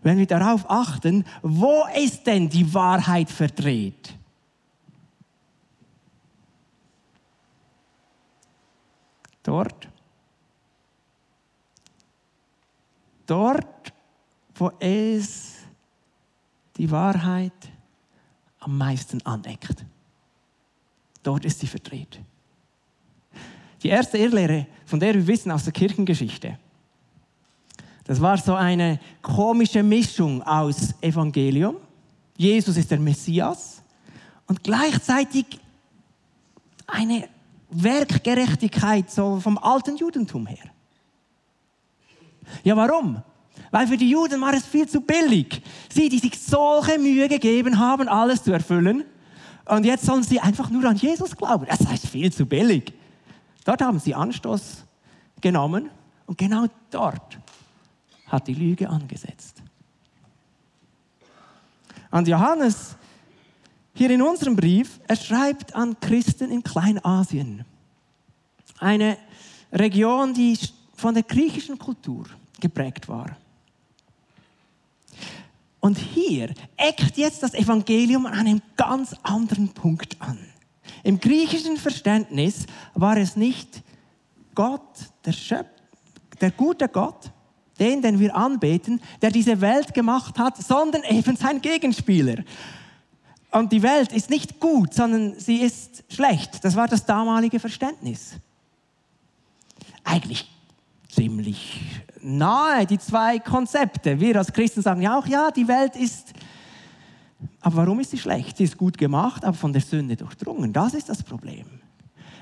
Wenn 0.03 0.19
wir 0.19 0.27
darauf 0.27 0.71
achten, 0.71 1.25
wo 1.43 1.85
ist 1.97 2.27
denn 2.27 2.49
die 2.49 2.75
Wahrheit 2.75 3.31
verdreht? 3.31 4.15
Dort, 9.43 9.89
dort, 13.27 13.93
wo 14.55 14.71
es 14.79 15.55
die 16.77 16.91
Wahrheit 16.91 17.53
am 18.61 18.79
meisten 18.79 19.25
aneckt. 19.25 19.85
Dort 21.23 21.45
ist 21.45 21.61
sie 21.61 21.67
verdreht. 21.67 22.21
Die 23.83 23.89
erste 23.89 24.19
Irrlehre, 24.19 24.67
von 24.87 24.99
der 24.99 25.15
wir 25.15 25.27
wissen 25.27 25.51
aus 25.51 25.65
der 25.65 25.73
Kirchengeschichte, 25.73 26.59
das 28.05 28.21
war 28.21 28.37
so 28.37 28.55
eine 28.55 29.01
komische 29.23 29.83
Mischung 29.83 30.43
aus 30.43 30.95
Evangelium, 31.01 31.77
Jesus 32.37 32.77
ist 32.77 32.91
der 32.91 32.99
Messias, 32.99 33.83
und 34.47 34.63
gleichzeitig 34.63 35.47
eine 36.87 37.29
Werkgerechtigkeit 37.71 39.11
so 39.11 39.41
vom 39.41 39.57
alten 39.59 39.97
Judentum 39.97 40.47
her. 40.47 40.74
Ja, 42.63 42.77
warum? 42.77 43.23
Weil 43.71 43.87
für 43.87 43.97
die 43.97 44.11
Juden 44.11 44.41
war 44.41 44.55
es 44.55 44.67
viel 44.67 44.89
zu 44.89 45.01
billig. 45.01 45.63
Sie, 45.89 46.09
die 46.09 46.19
sich 46.19 46.39
solche 46.39 46.99
Mühe 46.99 47.29
gegeben 47.29 47.79
haben, 47.79 48.09
alles 48.09 48.43
zu 48.43 48.53
erfüllen. 48.53 49.05
Und 49.67 49.85
jetzt 49.85 50.05
sollen 50.05 50.23
sie 50.23 50.41
einfach 50.41 50.71
nur 50.71 50.85
an 50.85 50.97
Jesus 50.97 51.37
glauben. 51.37 51.67
Das 51.67 51.87
heißt 51.87 52.07
viel 52.07 52.33
zu 52.33 52.47
billig. 52.47 52.93
Dort 53.65 53.81
haben 53.81 53.99
sie 53.99 54.15
Anstoß 54.15 54.85
genommen 55.41 55.91
und 56.27 56.39
genau 56.39 56.67
dort 56.91 57.39
hat 58.27 58.47
die 58.47 58.55
Lüge 58.55 58.89
angesetzt. 58.89 59.63
Und 62.11 62.29
Johannes 62.29 62.97
hier 63.95 64.11
in 64.11 64.23
unserem 64.23 64.57
Brief, 64.57 65.01
er 65.07 65.17
schreibt 65.17 65.75
an 65.75 65.99
Christen 66.01 66.51
in 66.51 66.63
Kleinasien. 66.63 67.65
Eine 68.79 69.17
Region, 69.73 70.35
die 70.35 70.59
von 70.95 71.15
der 71.15 71.23
griechischen 71.23 71.79
Kultur 71.79 72.27
geprägt 72.61 73.09
war. 73.09 73.37
Und 75.81 75.99
hier 75.99 76.55
eckt 76.77 77.17
jetzt 77.19 77.43
das 77.43 77.53
Evangelium 77.53 78.25
an 78.25 78.33
einem 78.33 78.63
ganz 78.77 79.15
anderen 79.23 79.69
Punkt 79.69 80.17
an. 80.21 80.39
Im 81.03 81.21
griechischen 81.21 81.77
Verständnis 81.77 82.67
war 82.95 83.19
es 83.19 83.37
nicht 83.37 83.83
Gott, 84.55 84.81
der 85.25 85.33
Schöpfer, 85.33 85.69
der 86.41 86.51
gute 86.51 86.89
Gott, 86.89 87.31
den, 87.79 88.01
den 88.03 88.19
wir 88.19 88.35
anbeten, 88.35 89.01
der 89.21 89.31
diese 89.31 89.61
Welt 89.61 89.93
gemacht 89.95 90.39
hat, 90.39 90.57
sondern 90.57 91.03
eben 91.05 91.37
sein 91.37 91.61
Gegenspieler. 91.61 92.45
Und 93.51 93.71
die 93.71 93.83
Welt 93.83 94.13
ist 94.13 94.31
nicht 94.31 94.59
gut, 94.61 94.95
sondern 94.95 95.39
sie 95.39 95.59
ist 95.59 96.05
schlecht. 96.09 96.65
Das 96.65 96.77
war 96.77 96.89
das 96.89 97.05
damalige 97.05 97.61
Verständnis. 97.61 98.33
Eigentlich 100.03 100.49
ziemlich 101.15 101.81
nahe, 102.21 102.87
die 102.87 102.99
zwei 102.99 103.39
Konzepte. 103.39 104.19
Wir 104.19 104.37
als 104.37 104.53
Christen 104.53 104.83
sagen 104.83 105.03
ja 105.03 105.19
auch, 105.19 105.27
ja, 105.27 105.51
die 105.51 105.69
Welt 105.69 105.97
ist, 105.97 106.33
aber 107.61 107.77
warum 107.77 108.01
ist 108.01 108.11
sie 108.11 108.19
schlecht? 108.19 108.57
Sie 108.57 108.65
ist 108.65 108.77
gut 108.77 108.99
gemacht, 108.99 109.45
aber 109.45 109.57
von 109.57 109.73
der 109.73 109.83
Sünde 109.83 110.17
durchdrungen. 110.17 110.73
Das 110.73 110.95
ist 110.95 111.09
das 111.09 111.23
Problem. 111.23 111.67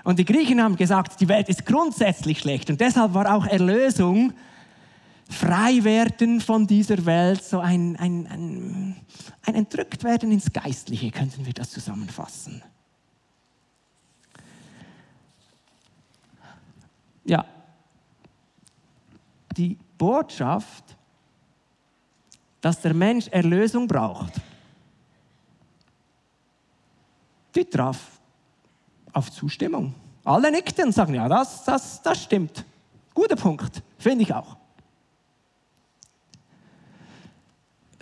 Und 0.04 0.18
die 0.18 0.24
Griechen 0.24 0.60
haben 0.62 0.76
gesagt, 0.76 1.20
die 1.20 1.28
Welt 1.28 1.48
ist 1.48 1.64
grundsätzlich 1.66 2.40
schlecht 2.40 2.70
und 2.70 2.80
deshalb 2.80 3.14
war 3.14 3.34
auch 3.34 3.46
Erlösung 3.46 4.32
Freiwerden 5.28 6.40
von 6.40 6.66
dieser 6.66 7.06
Welt, 7.06 7.42
so 7.42 7.60
ein, 7.60 7.96
ein, 7.96 8.26
ein, 8.26 8.96
ein 9.46 9.54
Entrücktwerden 9.54 10.30
ins 10.30 10.52
Geistliche, 10.52 11.10
könnten 11.10 11.46
wir 11.46 11.54
das 11.54 11.70
zusammenfassen. 11.70 12.62
Ja, 17.24 17.46
die 19.56 19.78
Botschaft, 19.98 20.96
dass 22.60 22.80
der 22.80 22.94
Mensch 22.94 23.28
Erlösung 23.28 23.86
braucht, 23.86 24.32
die 27.54 27.64
traf 27.64 28.20
auf 29.12 29.30
Zustimmung. 29.30 29.94
Alle 30.24 30.50
nickten 30.50 30.86
und 30.86 30.92
sagen, 30.92 31.14
ja, 31.14 31.28
das, 31.28 31.64
das, 31.64 32.00
das 32.02 32.22
stimmt. 32.22 32.64
Guter 33.12 33.36
Punkt, 33.36 33.82
finde 33.98 34.22
ich 34.22 34.32
auch. 34.32 34.56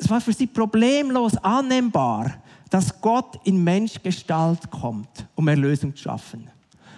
es 0.00 0.08
war 0.08 0.20
für 0.20 0.32
sie 0.32 0.46
problemlos 0.46 1.36
annehmbar, 1.36 2.42
dass 2.70 3.00
Gott 3.00 3.38
in 3.44 3.62
Menschgestalt 3.62 4.70
kommt, 4.70 5.26
um 5.34 5.46
Erlösung 5.46 5.94
zu 5.94 6.04
schaffen. 6.04 6.50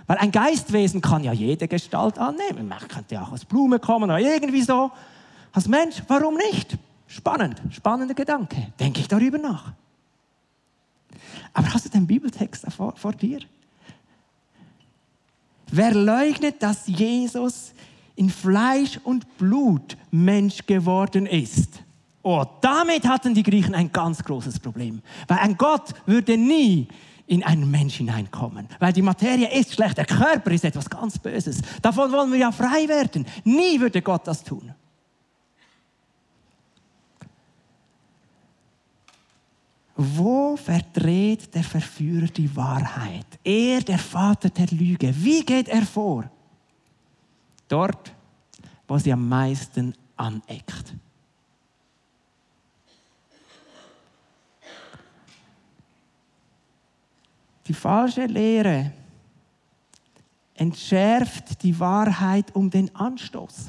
Weil 0.07 0.19
ein 0.19 0.33
Geistwesen 0.33 1.01
kann 1.01 1.25
ja 1.25 1.33
jede 1.33 1.69
Gestalt 1.69 2.19
annehmen. 2.19 2.69
Man 2.69 2.81
könnte 2.89 3.15
ja 3.15 3.23
auch 3.23 3.33
als 3.33 3.45
Blume 3.45 3.79
kommen 3.79 4.05
oder 4.05 4.19
irgendwie 4.19 4.63
so. 4.63 4.91
Als 5.53 5.69
Mensch, 5.69 6.03
warum 6.09 6.37
nicht? 6.37 6.77
Spannend, 7.07 7.61
spannender 7.71 8.15
Gedanke. 8.15 8.73
Denke 8.81 9.01
ich 9.01 9.09
darüber 9.09 9.39
nach. 9.39 9.73
Aber 11.53 11.73
hast 11.73 11.85
du 11.85 11.91
den 11.91 12.07
Bibeltext 12.07 12.65
vor, 12.73 12.95
vor 12.97 13.13
dir? 13.13 13.41
Wer 15.71 15.95
leugnet, 15.95 16.63
dass 16.63 16.87
Jesus 16.87 17.73
in 18.15 18.31
Fleisch 18.31 18.99
und 19.05 19.39
Blut 19.39 19.97
Mensch 20.11 20.67
geworden 20.67 21.27
ist? 21.27 21.83
Oh, 22.23 22.45
damit 22.61 23.07
hatten 23.07 23.35
die 23.35 23.43
Griechen 23.43 23.75
ein 23.75 23.91
ganz 23.91 24.23
großes 24.23 24.61
Problem. 24.61 25.03
Weil 25.27 25.39
ein 25.39 25.57
Gott 25.57 25.95
würde 26.07 26.37
nie 26.37 26.89
in 27.27 27.43
einen 27.43 27.71
Mensch 27.71 27.97
hineinkommen. 27.97 28.69
Weil 28.79 28.93
die 28.93 29.03
Materie 29.03 29.53
ist 29.59 29.75
schlecht, 29.75 29.99
der 29.99 30.05
Körper 30.05 30.51
ist 30.51 30.65
etwas 30.65 30.89
ganz 30.89 31.19
Böses. 31.19 31.63
Davon 31.81 32.11
wollen 32.13 32.31
wir 32.33 32.39
ja 32.39 32.53
frei 32.53 32.89
werden. 32.89 33.27
Nie 33.45 33.81
würde 33.81 34.03
Gott 34.03 34.27
das 34.27 34.43
tun. 34.43 34.75
Wo 39.95 40.57
verdreht 40.57 41.55
der 41.55 41.63
Verführer 41.63 42.27
die 42.27 42.55
Wahrheit? 42.57 43.27
Er, 43.45 43.81
der 43.83 43.99
Vater 43.99 44.51
der 44.51 44.67
Lüge. 44.69 45.15
Wie 45.17 45.45
geht 45.45 45.69
er 45.69 45.83
vor? 45.83 46.31
Dort, 47.69 48.13
wo 48.89 48.99
sie 48.99 49.13
am 49.13 49.29
meisten 49.29 49.95
aneckt. 50.17 50.95
Die 57.67 57.75
falsche 57.75 58.27
Lehre 58.27 58.93
entschärft 60.55 61.63
die 61.63 61.79
Wahrheit 61.79 62.55
um 62.55 62.71
den 62.71 62.95
Anstoß. 62.95 63.69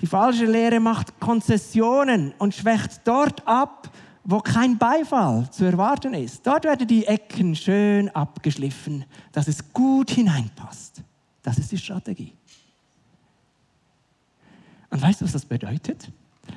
Die 0.00 0.06
falsche 0.06 0.44
Lehre 0.44 0.80
macht 0.80 1.18
Konzessionen 1.18 2.34
und 2.38 2.54
schwächt 2.54 3.00
dort 3.04 3.46
ab, 3.46 3.90
wo 4.24 4.38
kein 4.40 4.76
Beifall 4.78 5.48
zu 5.50 5.64
erwarten 5.64 6.14
ist. 6.14 6.46
Dort 6.46 6.64
werden 6.64 6.86
die 6.86 7.06
Ecken 7.06 7.54
schön 7.54 8.08
abgeschliffen, 8.10 9.04
dass 9.32 9.48
es 9.48 9.72
gut 9.72 10.10
hineinpasst. 10.10 11.02
Das 11.42 11.58
ist 11.58 11.72
die 11.72 11.78
Strategie. 11.78 12.32
Und 14.90 15.02
weißt 15.02 15.20
du, 15.20 15.24
was 15.24 15.32
das 15.32 15.44
bedeutet? 15.44 16.10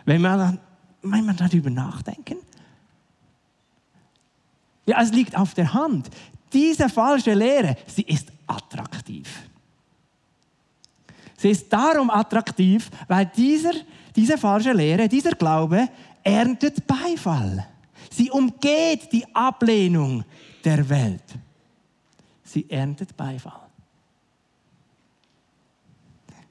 Wenn 0.06 0.22
man, 0.22 0.60
wenn 1.02 1.26
man 1.26 1.38
darüber 1.38 1.70
nachdenken? 1.70 2.38
Ja, 4.86 5.02
es 5.02 5.12
liegt 5.12 5.38
auf 5.38 5.54
der 5.54 5.74
Hand. 5.74 6.10
Diese 6.54 6.90
falsche 6.90 7.34
Lehre, 7.34 7.76
sie 7.88 8.04
ist 8.04 8.32
attraktiv. 8.48 9.28
Sie 11.38 11.50
ist 11.50 11.72
darum 11.72 12.10
attraktiv, 12.10 12.90
weil 13.08 13.26
dieser, 13.26 13.74
diese 14.16 14.38
falsche 14.38 14.72
Lehre, 14.72 15.08
dieser 15.08 15.32
Glaube 15.32 15.88
erntet 16.24 16.88
Beifall. 16.88 17.68
Sie 18.10 18.32
umgeht 18.32 19.12
die 19.12 19.26
Ablehnung 19.36 20.24
der 20.64 20.90
Welt. 20.90 21.24
Sie 22.44 22.68
erntet 22.70 23.16
Beifall. 23.16 23.68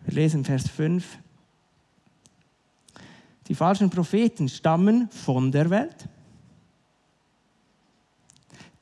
Wir 0.04 0.14
lesen 0.14 0.44
Vers 0.44 0.68
5. 0.68 1.18
Die 3.48 3.54
falschen 3.54 3.90
Propheten 3.90 4.48
stammen 4.48 5.08
von 5.10 5.52
der 5.52 5.70
Welt. 5.70 6.08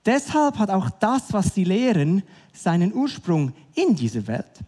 Deshalb 0.06 0.58
hat 0.58 0.70
auch 0.70 0.90
das, 0.90 1.32
was 1.32 1.54
sie 1.54 1.64
lehren, 1.64 2.22
seinen 2.52 2.92
Ursprung 2.92 3.52
in 3.74 3.94
dieser 3.94 4.26
Welt. 4.26 4.60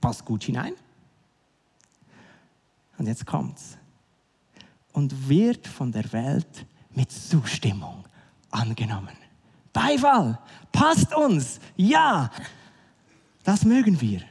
Passt 0.00 0.24
gut 0.24 0.44
hinein. 0.44 0.74
Und 2.98 3.06
jetzt 3.06 3.26
kommt's 3.26 3.76
und 4.92 5.28
wird 5.28 5.66
von 5.66 5.90
der 5.92 6.10
Welt 6.12 6.66
mit 6.94 7.10
Zustimmung 7.10 8.04
angenommen. 8.50 9.16
Beifall, 9.72 10.38
passt 10.70 11.12
uns, 11.14 11.58
ja, 11.76 12.30
das 13.42 13.64
mögen 13.64 14.00
wir. 14.00 14.22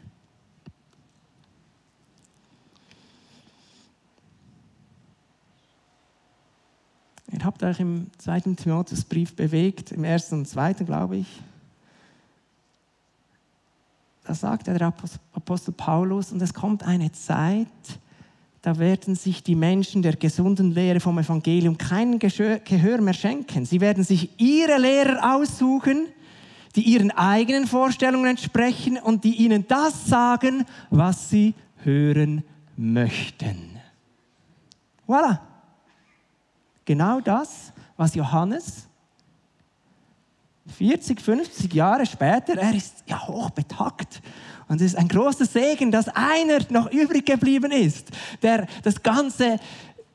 Ihr 7.34 7.44
habt 7.44 7.64
euch 7.64 7.80
im 7.80 8.08
zweiten 8.20 8.56
Timotheusbrief 8.56 9.36
bewegt, 9.36 9.92
im 9.92 10.04
ersten 10.04 10.36
und 10.36 10.48
zweiten, 10.48 10.86
glaube 10.86 11.18
ich. 11.18 11.42
Da 14.24 14.36
sagt 14.36 14.68
der 14.68 14.94
Apostel 15.34 15.72
Paulus, 15.72 16.32
und 16.32 16.42
es 16.42 16.54
kommt 16.54 16.84
eine 16.84 17.12
Zeit, 17.12 17.68
da 18.62 18.78
werden 18.78 19.16
sich 19.16 19.42
die 19.42 19.56
Menschen 19.56 20.04
der 20.04 20.16
gesunden 20.16 20.72
Lehre 20.72 21.00
vom 21.00 21.18
Evangelium 21.18 21.78
keinen 21.78 22.20
Gehör 22.20 23.02
mehr 23.02 23.14
schenken. 23.14 23.66
Sie 23.66 23.82
werden 23.82 24.04
sich 24.04 24.30
ihre 24.40 24.78
Lehrer 24.78 25.36
aussuchen, 25.36 26.06
die 26.76 26.84
ihren 26.84 27.12
eigenen 27.12 27.66
Vorstellungen 27.66 28.28
entsprechen 28.28 28.98
und 28.98 29.24
die 29.24 29.36
ihnen 29.38 29.68
das 29.68 30.06
sagen, 30.06 30.66
was 30.92 31.32
sie 31.32 31.56
hören 31.84 32.44
möchten. 32.78 33.80
Voilà. 35.08 35.40
Genau 36.86 37.22
das, 37.22 37.72
was 37.98 38.16
Johannes 38.16 38.88
40, 40.78 41.22
50 41.22 41.74
Jahre 41.74 42.06
später, 42.06 42.58
er 42.58 42.74
ist 42.74 43.04
ja 43.06 43.28
hochbetagt 43.28 44.22
und 44.68 44.78
es 44.78 44.94
ist 44.94 44.96
ein 44.96 45.08
großer 45.08 45.46
Segen, 45.46 45.92
dass 45.92 46.08
einer 46.10 46.60
noch 46.70 46.92
übrig 46.92 47.26
geblieben 47.26 47.72
ist, 47.72 48.10
der 48.42 48.68
das 48.82 49.04
Ganze 49.04 49.60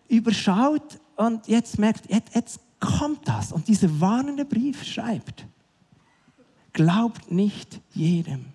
überschaut 0.08 0.98
und 1.16 1.46
jetzt 1.48 1.78
merkt, 1.78 2.10
jetzt, 2.10 2.34
jetzt 2.34 2.60
kommt 2.80 3.26
das. 3.28 3.52
Und 3.52 3.68
dieser 3.68 4.00
warnende 4.00 4.44
Brief 4.44 4.84
schreibt, 4.84 5.46
glaubt 6.72 7.30
nicht 7.30 7.80
jedem. 7.92 8.46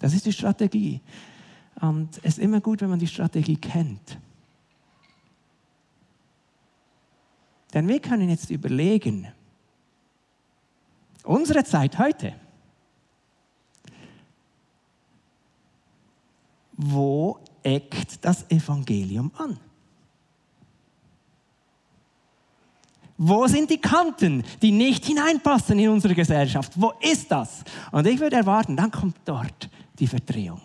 Das 0.00 0.14
ist 0.14 0.26
die 0.26 0.32
Strategie. 0.32 1.00
Und 1.80 2.18
es 2.18 2.36
ist 2.36 2.38
immer 2.38 2.60
gut, 2.60 2.82
wenn 2.82 2.90
man 2.90 2.98
die 2.98 3.06
Strategie 3.06 3.56
kennt. 3.56 4.18
Denn 7.74 7.88
wir 7.88 8.00
können 8.00 8.28
jetzt 8.28 8.50
überlegen, 8.50 9.28
unsere 11.24 11.64
Zeit 11.64 11.98
heute, 11.98 12.34
wo 16.76 17.38
eckt 17.62 18.24
das 18.24 18.48
Evangelium 18.50 19.30
an? 19.36 19.58
Wo 23.18 23.46
sind 23.46 23.70
die 23.70 23.80
Kanten, 23.80 24.44
die 24.60 24.72
nicht 24.72 25.06
hineinpassen 25.06 25.78
in 25.78 25.88
unsere 25.88 26.14
Gesellschaft? 26.14 26.72
Wo 26.76 26.92
ist 27.00 27.30
das? 27.30 27.64
Und 27.90 28.06
ich 28.06 28.20
würde 28.20 28.36
erwarten, 28.36 28.76
dann 28.76 28.90
kommt 28.90 29.16
dort 29.24 29.70
die 29.98 30.06
Verdrehung. 30.06 30.60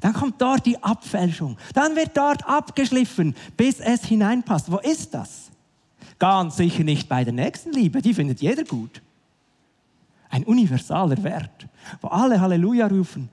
Dann 0.00 0.12
kommt 0.12 0.40
dort 0.40 0.64
die 0.66 0.80
Abfälschung. 0.82 1.58
Dann 1.74 1.96
wird 1.96 2.16
dort 2.16 2.46
abgeschliffen, 2.46 3.34
bis 3.56 3.80
es 3.80 4.04
hineinpasst. 4.04 4.70
Wo 4.70 4.78
ist 4.78 5.12
das? 5.14 5.50
Ganz 6.18 6.56
sicher 6.56 6.84
nicht 6.84 7.08
bei 7.08 7.24
der 7.24 7.32
Nächstenliebe, 7.32 8.00
die 8.02 8.14
findet 8.14 8.40
jeder 8.40 8.64
gut. 8.64 9.02
Ein 10.30 10.44
universaler 10.44 11.22
Wert, 11.22 11.68
wo 12.00 12.08
alle 12.08 12.40
Halleluja 12.40 12.86
rufen 12.86 13.28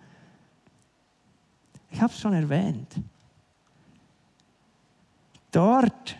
ich 1.93 2.01
habe 2.01 2.11
es 2.11 2.19
schon 2.19 2.33
erwähnt. 2.33 2.95
Dort, 5.51 6.17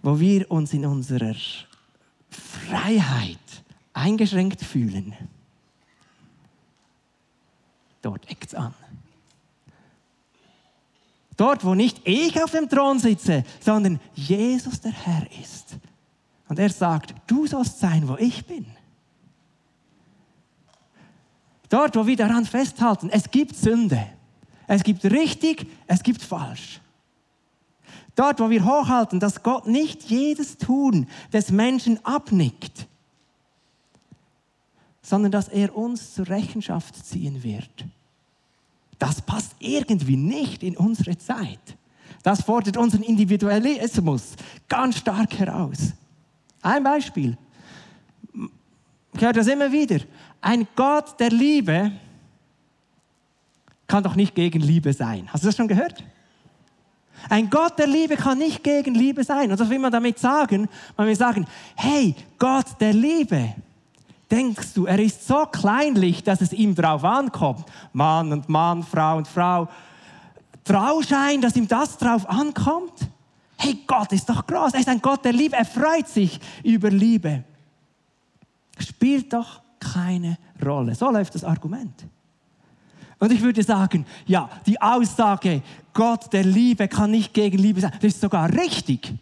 wo 0.00 0.18
wir 0.18 0.50
uns 0.50 0.72
in 0.72 0.86
unserer 0.86 1.36
Freiheit 2.30 3.38
eingeschränkt 3.92 4.62
fühlen, 4.62 5.14
dort 8.00 8.28
eckt 8.30 8.46
es 8.46 8.54
an. 8.54 8.74
Dort, 11.40 11.64
wo 11.64 11.74
nicht 11.74 12.02
ich 12.04 12.42
auf 12.42 12.50
dem 12.50 12.68
Thron 12.68 12.98
sitze, 12.98 13.44
sondern 13.60 13.98
Jesus 14.12 14.78
der 14.82 14.92
Herr 14.92 15.26
ist. 15.40 15.74
Und 16.50 16.58
er 16.58 16.68
sagt, 16.68 17.14
du 17.26 17.46
sollst 17.46 17.80
sein, 17.80 18.06
wo 18.06 18.18
ich 18.18 18.44
bin. 18.44 18.66
Dort, 21.70 21.96
wo 21.96 22.06
wir 22.06 22.18
daran 22.18 22.44
festhalten, 22.44 23.08
es 23.08 23.30
gibt 23.30 23.56
Sünde. 23.56 24.06
Es 24.66 24.82
gibt 24.82 25.02
richtig, 25.06 25.66
es 25.86 26.02
gibt 26.02 26.22
falsch. 26.22 26.82
Dort, 28.16 28.38
wo 28.38 28.50
wir 28.50 28.62
hochhalten, 28.62 29.18
dass 29.18 29.42
Gott 29.42 29.66
nicht 29.66 30.10
jedes 30.10 30.58
Tun 30.58 31.08
des 31.32 31.50
Menschen 31.50 32.04
abnickt, 32.04 32.86
sondern 35.00 35.32
dass 35.32 35.48
er 35.48 35.74
uns 35.74 36.12
zur 36.12 36.28
Rechenschaft 36.28 37.02
ziehen 37.02 37.42
wird. 37.42 37.86
Das 39.00 39.22
passt 39.22 39.56
irgendwie 39.58 40.16
nicht 40.16 40.62
in 40.62 40.76
unsere 40.76 41.16
Zeit. 41.16 41.58
Das 42.22 42.42
fordert 42.42 42.76
unseren 42.76 43.02
Individualismus 43.02 44.34
ganz 44.68 44.98
stark 44.98 45.38
heraus. 45.38 45.94
Ein 46.60 46.84
Beispiel. 46.84 47.36
Ich 49.14 49.20
höre 49.22 49.32
das 49.32 49.46
immer 49.46 49.72
wieder. 49.72 50.00
Ein 50.42 50.68
Gott 50.76 51.18
der 51.18 51.30
Liebe 51.30 51.92
kann 53.86 54.04
doch 54.04 54.14
nicht 54.14 54.34
gegen 54.34 54.60
Liebe 54.60 54.92
sein. 54.92 55.28
Hast 55.32 55.44
du 55.44 55.48
das 55.48 55.56
schon 55.56 55.66
gehört? 55.66 56.04
Ein 57.30 57.48
Gott 57.48 57.78
der 57.78 57.86
Liebe 57.86 58.16
kann 58.16 58.36
nicht 58.36 58.62
gegen 58.62 58.94
Liebe 58.94 59.24
sein. 59.24 59.50
Und 59.50 59.58
was 59.58 59.70
will 59.70 59.78
man 59.78 59.90
damit 59.90 60.18
sagen? 60.18 60.68
Man 60.98 61.06
will 61.06 61.16
sagen, 61.16 61.46
hey, 61.74 62.14
Gott 62.38 62.66
der 62.80 62.92
Liebe, 62.92 63.54
denkst 64.30 64.74
du, 64.74 64.86
er 64.86 64.98
ist 64.98 65.26
so 65.26 65.46
kleinlich, 65.46 66.22
dass 66.22 66.40
es 66.40 66.52
ihm 66.52 66.74
drauf 66.74 67.04
ankommt? 67.04 67.64
Mann 67.92 68.32
und 68.32 68.48
Mann, 68.48 68.82
Frau 68.82 69.16
und 69.16 69.28
Frau. 69.28 69.68
Trauschein, 70.64 71.40
dass 71.40 71.56
ihm 71.56 71.66
das 71.66 71.98
drauf 71.98 72.28
ankommt? 72.28 72.92
Hey, 73.56 73.78
Gott 73.86 74.12
ist 74.12 74.28
doch 74.28 74.46
groß. 74.46 74.74
Er 74.74 74.80
ist 74.80 74.88
ein 74.88 75.02
Gott 75.02 75.24
der 75.24 75.32
Liebe. 75.32 75.56
Er 75.56 75.64
freut 75.64 76.08
sich 76.08 76.40
über 76.62 76.90
Liebe. 76.90 77.44
Spielt 78.78 79.32
doch 79.32 79.60
keine 79.78 80.38
Rolle. 80.64 80.94
So 80.94 81.10
läuft 81.10 81.34
das 81.34 81.44
Argument. 81.44 82.06
Und 83.18 83.32
ich 83.32 83.42
würde 83.42 83.62
sagen, 83.62 84.06
ja, 84.26 84.48
die 84.64 84.80
Aussage, 84.80 85.62
Gott 85.92 86.32
der 86.32 86.44
Liebe 86.44 86.88
kann 86.88 87.10
nicht 87.10 87.34
gegen 87.34 87.58
Liebe 87.58 87.80
sein, 87.80 87.92
das 88.00 88.14
ist 88.14 88.20
sogar 88.20 88.50
richtig. 88.50 89.12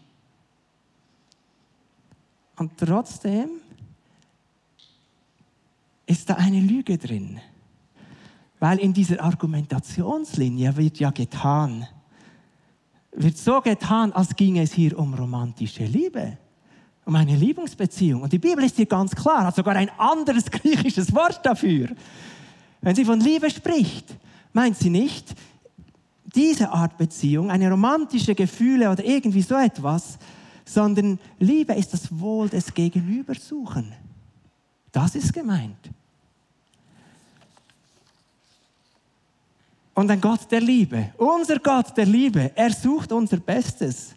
Und 2.57 2.73
trotzdem 2.77 3.51
ist 6.09 6.31
da 6.31 6.35
eine 6.35 6.61
Lüge 6.61 6.99
drin. 6.99 7.39
Weil 8.59 8.79
in 8.79 8.93
dieser 8.93 9.23
Argumentationslinie 9.23 10.77
wird 10.77 10.99
ja 10.99 11.11
getan, 11.11 11.87
wird 13.13 13.37
so 13.37 13.61
getan, 13.61 14.13
als 14.13 14.35
ginge 14.35 14.63
es 14.63 14.73
hier 14.73 14.99
um 14.99 15.15
romantische 15.15 15.85
Liebe, 15.85 16.39
um 17.05 17.15
eine 17.15 17.37
Liebungsbeziehung. 17.37 18.23
Und 18.23 18.33
die 18.33 18.39
Bibel 18.39 18.65
ist 18.65 18.77
hier 18.77 18.87
ganz 18.87 19.15
klar, 19.15 19.45
hat 19.47 19.57
sogar 19.57 19.77
ein 19.77 19.91
anderes 19.99 20.45
griechisches 20.51 21.15
Wort 21.15 21.45
dafür. 21.45 21.89
Wenn 22.81 22.97
sie 22.97 23.05
von 23.05 23.21
Liebe 23.21 23.51
spricht, 23.51 24.17
meint 24.53 24.77
sie 24.77 24.91
nicht 24.91 25.35
diese 26.25 26.71
Art 26.71 26.97
Beziehung, 26.97 27.51
eine 27.51 27.71
romantische 27.71 28.35
Gefühle 28.35 28.91
oder 28.91 29.05
irgendwie 29.05 29.43
so 29.43 29.57
etwas, 29.57 30.19
sondern 30.65 31.19
Liebe 31.39 31.75
ist 31.75 31.93
das 31.93 32.19
Wohl 32.19 32.49
des 32.49 32.73
Gegenübers 32.75 33.49
suchen. 33.49 33.93
Das 34.93 35.15
ist 35.15 35.33
gemeint. 35.33 35.91
Und 39.99 40.13
ein 40.13 40.21
Gott 40.21 40.49
der 40.53 40.61
Liebe, 40.61 41.13
unser 41.17 41.59
Gott 41.59 41.97
der 41.97 42.07
Liebe, 42.07 42.53
er 42.55 42.73
sucht 42.73 43.11
unser 43.11 43.39
Bestes. 43.39 44.15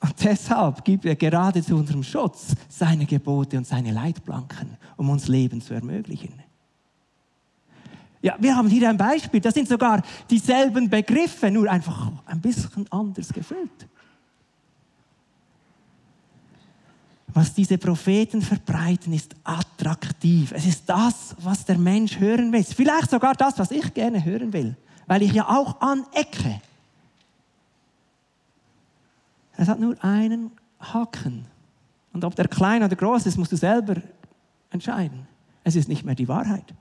Und 0.00 0.12
deshalb 0.24 0.84
gibt 0.84 1.04
er 1.04 1.14
gerade 1.14 1.62
zu 1.62 1.76
unserem 1.76 2.02
Schutz 2.02 2.56
seine 2.68 3.06
Gebote 3.06 3.56
und 3.56 3.68
seine 3.68 3.92
Leitplanken, 3.92 4.76
um 4.96 5.08
uns 5.08 5.28
Leben 5.28 5.62
zu 5.62 5.74
ermöglichen. 5.74 6.32
Ja, 8.20 8.34
wir 8.40 8.56
haben 8.56 8.68
hier 8.68 8.90
ein 8.90 8.96
Beispiel, 8.96 9.38
das 9.40 9.54
sind 9.54 9.68
sogar 9.68 10.02
dieselben 10.28 10.90
Begriffe, 10.90 11.52
nur 11.52 11.70
einfach 11.70 12.10
ein 12.24 12.40
bisschen 12.40 12.90
anders 12.90 13.32
gefüllt. 13.32 13.86
Was 17.28 17.54
diese 17.54 17.78
Propheten 17.78 18.42
verbreiten, 18.42 19.12
ist 19.12 19.36
attraktiv. 19.44 20.50
Es 20.50 20.66
ist 20.66 20.82
das, 20.88 21.36
was 21.38 21.64
der 21.64 21.78
Mensch 21.78 22.18
hören 22.18 22.52
will. 22.52 22.64
Vielleicht 22.64 23.12
sogar 23.12 23.34
das, 23.34 23.56
was 23.60 23.70
ich 23.70 23.94
gerne 23.94 24.24
hören 24.24 24.52
will, 24.52 24.76
weil 25.06 25.22
ich 25.22 25.32
ja 25.32 25.48
auch 25.48 25.80
anecke. 25.80 26.60
Es 29.56 29.68
hat 29.68 29.80
nur 29.80 30.02
einen 30.02 30.50
Haken. 30.80 31.46
Und 32.12 32.24
ob 32.24 32.34
der 32.34 32.48
klein 32.48 32.82
oder 32.82 32.96
groß 32.96 33.26
ist, 33.26 33.36
musst 33.36 33.52
du 33.52 33.56
selber 33.56 33.96
entscheiden. 34.70 35.26
Es 35.64 35.76
ist 35.76 35.88
nicht 35.88 36.04
mehr 36.04 36.14
die 36.14 36.28
Wahrheit. 36.28 36.74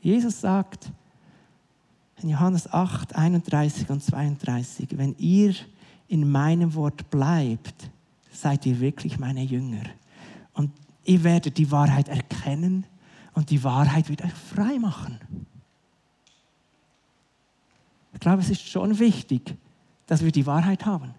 Jesus 0.00 0.40
sagt 0.40 0.90
in 2.22 2.28
Johannes 2.28 2.72
8, 2.72 3.14
31 3.14 3.90
und 3.90 4.02
32, 4.02 4.96
wenn 4.96 5.14
ihr 5.18 5.54
in 6.08 6.30
meinem 6.30 6.74
Wort 6.74 7.10
bleibt, 7.10 7.90
seid 8.32 8.66
ihr 8.66 8.80
wirklich 8.80 9.18
meine 9.18 9.42
Jünger. 9.42 9.84
Und 10.54 10.70
ihr 11.04 11.22
werdet 11.24 11.56
die 11.58 11.70
Wahrheit 11.70 12.08
erkennen 12.08 12.84
und 13.34 13.50
die 13.50 13.62
Wahrheit 13.62 14.08
wird 14.08 14.22
euch 14.22 14.32
frei 14.32 14.78
machen. 14.78 15.20
Ich 18.12 18.20
glaube, 18.20 18.42
es 18.42 18.50
ist 18.50 18.68
schon 18.68 18.98
wichtig, 18.98 19.56
dass 20.06 20.22
wir 20.22 20.32
die 20.32 20.46
Wahrheit 20.46 20.84
haben. 20.84 21.14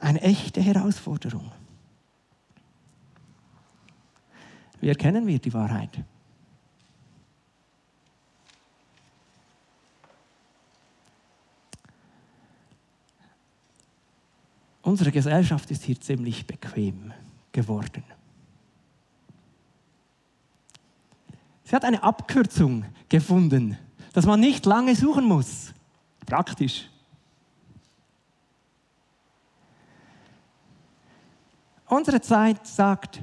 Eine 0.00 0.20
echte 0.22 0.60
Herausforderung. 0.60 1.52
Wie 4.80 4.88
erkennen 4.88 5.26
wir 5.26 5.38
die 5.38 5.52
Wahrheit? 5.52 6.04
Unsere 14.82 15.12
Gesellschaft 15.12 15.70
ist 15.70 15.82
hier 15.82 16.00
ziemlich 16.00 16.46
bequem 16.46 17.12
geworden. 17.58 18.04
Sie 21.64 21.74
hat 21.74 21.84
eine 21.84 22.02
Abkürzung 22.02 22.84
gefunden, 23.08 23.76
dass 24.12 24.26
man 24.26 24.38
nicht 24.38 24.64
lange 24.64 24.94
suchen 24.94 25.24
muss. 25.24 25.74
Praktisch. 26.24 26.88
Unsere 31.86 32.20
Zeit 32.20 32.64
sagt, 32.64 33.20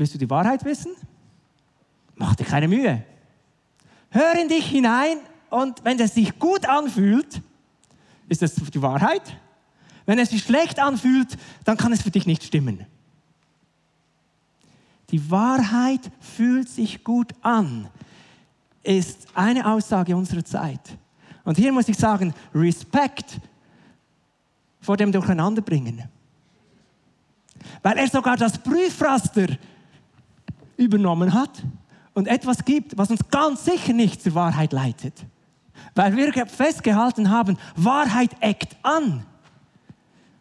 Willst 0.00 0.14
du 0.14 0.18
die 0.18 0.30
Wahrheit 0.30 0.64
wissen? 0.64 0.92
Mach 2.14 2.34
dir 2.34 2.44
keine 2.44 2.68
Mühe. 2.68 3.04
Hör 4.10 4.40
in 4.40 4.48
dich 4.48 4.66
hinein 4.66 5.18
und 5.50 5.84
wenn 5.84 5.98
es 5.98 6.14
sich 6.14 6.38
gut 6.38 6.64
anfühlt, 6.64 7.42
ist 8.28 8.42
es 8.42 8.54
die 8.54 8.80
Wahrheit. 8.80 9.36
Wenn 10.10 10.18
es 10.18 10.30
sich 10.30 10.42
schlecht 10.42 10.80
anfühlt, 10.80 11.38
dann 11.62 11.76
kann 11.76 11.92
es 11.92 12.02
für 12.02 12.10
dich 12.10 12.26
nicht 12.26 12.42
stimmen. 12.42 12.84
Die 15.10 15.30
Wahrheit 15.30 16.00
fühlt 16.18 16.68
sich 16.68 17.04
gut 17.04 17.32
an, 17.42 17.86
ist 18.82 19.28
eine 19.34 19.70
Aussage 19.70 20.16
unserer 20.16 20.44
Zeit. 20.44 20.80
Und 21.44 21.58
hier 21.58 21.72
muss 21.72 21.88
ich 21.88 21.96
sagen, 21.96 22.34
Respekt 22.52 23.38
vor 24.80 24.96
dem 24.96 25.12
Durcheinanderbringen. 25.12 26.02
Weil 27.80 27.98
er 27.98 28.08
sogar 28.08 28.36
das 28.36 28.58
Prüfraster 28.58 29.46
übernommen 30.76 31.32
hat 31.34 31.62
und 32.14 32.26
etwas 32.26 32.64
gibt, 32.64 32.98
was 32.98 33.12
uns 33.12 33.28
ganz 33.30 33.64
sicher 33.64 33.92
nicht 33.92 34.24
zur 34.24 34.34
Wahrheit 34.34 34.72
leitet. 34.72 35.24
Weil 35.94 36.16
wir 36.16 36.32
festgehalten 36.48 37.30
haben, 37.30 37.56
Wahrheit 37.76 38.32
eckt 38.40 38.76
an. 38.82 39.24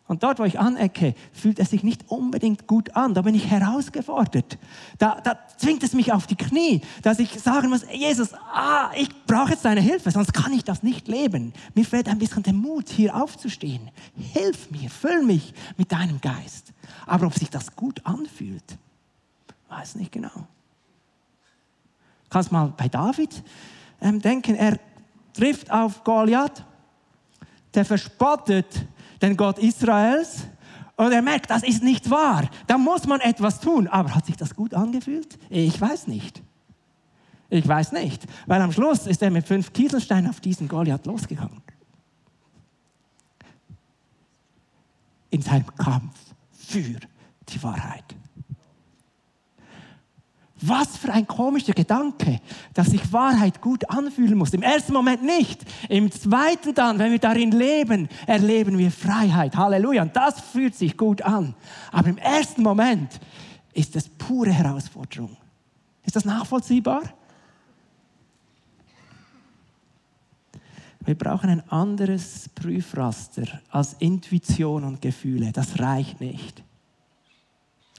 Und 0.09 0.23
dort, 0.23 0.39
wo 0.39 0.43
ich 0.43 0.59
anecke, 0.59 1.15
fühlt 1.31 1.59
es 1.59 1.69
sich 1.69 1.83
nicht 1.83 2.09
unbedingt 2.09 2.67
gut 2.67 2.97
an. 2.97 3.13
Da 3.13 3.21
bin 3.21 3.33
ich 3.33 3.49
herausgefordert. 3.49 4.57
Da, 4.97 5.21
da 5.21 5.39
zwingt 5.57 5.83
es 5.83 5.93
mich 5.93 6.11
auf 6.11 6.27
die 6.27 6.35
Knie, 6.35 6.81
dass 7.01 7.19
ich 7.19 7.39
sagen 7.39 7.69
muss, 7.69 7.85
Jesus, 7.93 8.33
ah, 8.33 8.91
ich 8.97 9.09
brauche 9.25 9.51
jetzt 9.51 9.63
deine 9.63 9.79
Hilfe, 9.79 10.11
sonst 10.11 10.33
kann 10.33 10.51
ich 10.51 10.65
das 10.65 10.83
nicht 10.83 11.07
leben. 11.07 11.53
Mir 11.73 11.85
fehlt 11.85 12.09
ein 12.09 12.19
bisschen 12.19 12.43
der 12.43 12.53
Mut, 12.53 12.89
hier 12.89 13.15
aufzustehen. 13.15 13.89
Hilf 14.33 14.69
mir, 14.69 14.89
füll 14.89 15.23
mich 15.23 15.53
mit 15.77 15.93
deinem 15.93 16.19
Geist. 16.19 16.73
Aber 17.05 17.27
ob 17.27 17.35
sich 17.35 17.49
das 17.49 17.75
gut 17.77 18.05
anfühlt, 18.05 18.77
Weiß 19.69 19.95
nicht 19.95 20.11
genau. 20.11 20.47
Kannst 22.29 22.51
mal 22.51 22.73
bei 22.75 22.89
David 22.89 23.43
ähm, 24.01 24.19
denken, 24.19 24.55
er 24.55 24.79
trifft 25.33 25.71
auf 25.71 26.03
Goliath, 26.03 26.63
der 27.75 27.85
verspottet 27.85 28.87
den 29.21 29.37
Gott 29.37 29.59
Israels 29.59 30.47
und 30.99 31.13
er 31.13 31.21
merkt, 31.21 31.49
das 31.49 31.63
ist 31.63 31.81
nicht 31.81 32.09
wahr. 32.09 32.49
Da 32.67 32.77
muss 32.77 33.07
man 33.07 33.21
etwas 33.21 33.61
tun. 33.61 33.87
Aber 33.87 34.13
hat 34.13 34.25
sich 34.25 34.35
das 34.35 34.53
gut 34.53 34.73
angefühlt? 34.73 35.39
Ich 35.49 35.79
weiß 35.79 36.07
nicht. 36.07 36.43
Ich 37.49 37.65
weiß 37.65 37.93
nicht. 37.93 38.25
Weil 38.47 38.61
am 38.61 38.71
Schluss 38.71 39.07
ist 39.07 39.21
er 39.21 39.31
mit 39.31 39.47
fünf 39.47 39.71
Kieselsteinen 39.71 40.29
auf 40.29 40.41
diesen 40.41 40.67
Goliath 40.67 41.05
losgegangen. 41.05 41.61
In 45.29 45.41
seinem 45.41 45.73
Kampf 45.77 46.19
für 46.51 46.99
die 47.47 47.63
Wahrheit. 47.63 48.03
Was 50.61 50.97
für 50.97 51.11
ein 51.13 51.25
komischer 51.25 51.73
Gedanke, 51.73 52.41
dass 52.73 52.87
sich 52.87 53.13
Wahrheit 53.13 53.61
gut 53.61 53.89
anfühlen 53.89 54.37
muss. 54.37 54.53
Im 54.53 54.61
ersten 54.61 54.93
Moment 54.93 55.23
nicht. 55.23 55.63
Im 55.87 56.11
zweiten 56.11 56.73
dann, 56.73 56.99
wenn 56.99 57.11
wir 57.11 57.19
darin 57.19 57.51
leben, 57.51 58.09
erleben 58.27 58.77
wir 58.77 58.91
Freiheit. 58.91 59.55
Halleluja. 59.55 60.01
Und 60.01 60.15
das 60.15 60.41
fühlt 60.41 60.75
sich 60.75 60.97
gut 60.97 61.21
an. 61.21 61.55
Aber 61.91 62.09
im 62.09 62.17
ersten 62.17 62.61
Moment 62.61 63.19
ist 63.73 63.95
es 63.95 64.09
pure 64.09 64.51
Herausforderung. 64.51 65.37
Ist 66.05 66.15
das 66.15 66.25
nachvollziehbar? 66.25 67.03
Wir 71.05 71.15
brauchen 71.15 71.49
ein 71.49 71.69
anderes 71.71 72.49
Prüfraster 72.53 73.61
als 73.69 73.93
Intuition 73.99 74.83
und 74.83 75.01
Gefühle. 75.01 75.51
Das 75.51 75.79
reicht 75.79 76.19
nicht. 76.19 76.63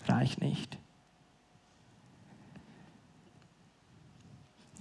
Reicht 0.07 0.41
nicht. 0.41 0.80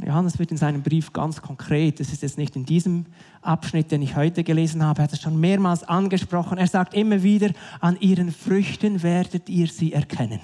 Johannes 0.05 0.39
wird 0.39 0.51
in 0.51 0.57
seinem 0.57 0.81
Brief 0.81 1.12
ganz 1.12 1.41
konkret, 1.41 1.99
das 1.99 2.13
ist 2.13 2.21
jetzt 2.21 2.38
nicht 2.38 2.55
in 2.55 2.65
diesem 2.65 3.05
Abschnitt, 3.41 3.91
den 3.91 4.01
ich 4.01 4.15
heute 4.15 4.43
gelesen 4.43 4.83
habe, 4.83 5.01
er 5.01 5.03
hat 5.03 5.13
es 5.13 5.21
schon 5.21 5.39
mehrmals 5.39 5.83
angesprochen. 5.83 6.57
Er 6.57 6.67
sagt 6.67 6.93
immer 6.93 7.21
wieder, 7.21 7.51
an 7.81 7.99
ihren 7.99 8.31
Früchten 8.31 9.03
werdet 9.03 9.49
ihr 9.49 9.67
sie 9.67 9.91
erkennen. 9.91 10.39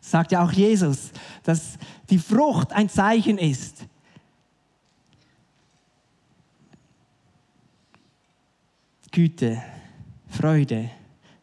Sagt 0.00 0.32
ja 0.32 0.44
auch 0.44 0.52
Jesus, 0.52 1.10
dass 1.44 1.78
die 2.10 2.18
Frucht 2.18 2.72
ein 2.72 2.88
Zeichen 2.88 3.38
ist. 3.38 3.86
Güte, 9.12 9.62
Freude, 10.28 10.90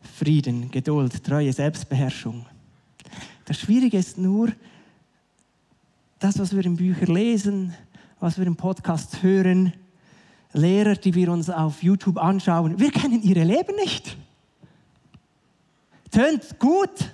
Frieden, 0.01 0.69
Geduld, 0.69 1.23
Treue, 1.23 1.51
Selbstbeherrschung. 1.51 2.45
Das 3.45 3.59
Schwierige 3.59 3.97
ist 3.97 4.17
nur, 4.17 4.49
das, 6.23 6.39
was 6.39 6.55
wir 6.55 6.63
in 6.63 6.77
Büchern 6.77 7.13
lesen, 7.13 7.73
was 8.21 8.37
wir 8.37 8.47
im 8.47 8.55
Podcast 8.55 9.21
hören, 9.23 9.73
Lehrer, 10.53 10.95
die 10.95 11.13
wir 11.15 11.29
uns 11.29 11.49
auf 11.49 11.83
YouTube 11.83 12.17
anschauen, 12.17 12.79
wir 12.79 12.91
kennen 12.91 13.21
ihre 13.21 13.43
Leben 13.43 13.75
nicht. 13.75 14.15
Tönt 16.11 16.59
gut, 16.59 17.13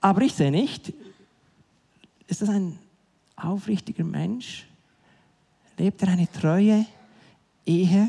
aber 0.00 0.22
ich 0.22 0.32
sehe 0.32 0.50
nicht, 0.50 0.92
ist 2.26 2.42
das 2.42 2.48
ein 2.48 2.78
aufrichtiger 3.36 4.02
Mensch? 4.02 4.66
Lebt 5.78 6.02
er 6.02 6.08
eine 6.08 6.28
treue 6.32 6.86
Ehe? 7.64 8.08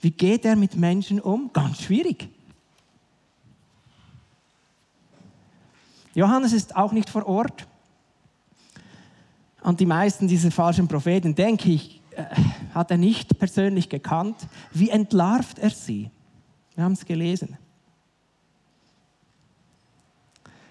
Wie 0.00 0.10
geht 0.10 0.44
er 0.44 0.56
mit 0.56 0.74
Menschen 0.74 1.20
um? 1.20 1.52
Ganz 1.52 1.82
schwierig. 1.82 2.28
Johannes 6.12 6.52
ist 6.52 6.74
auch 6.74 6.90
nicht 6.90 7.08
vor 7.08 7.26
Ort. 7.26 7.68
Und 9.62 9.80
die 9.80 9.86
meisten 9.86 10.26
dieser 10.26 10.50
falschen 10.50 10.88
Propheten, 10.88 11.34
denke 11.34 11.70
ich, 11.70 12.00
äh, 12.12 12.24
hat 12.74 12.90
er 12.90 12.96
nicht 12.96 13.38
persönlich 13.38 13.88
gekannt. 13.88 14.36
Wie 14.72 14.90
entlarvt 14.90 15.58
er 15.58 15.70
sie? 15.70 16.10
Wir 16.74 16.84
haben 16.84 16.92
es 16.92 17.04
gelesen. 17.04 17.58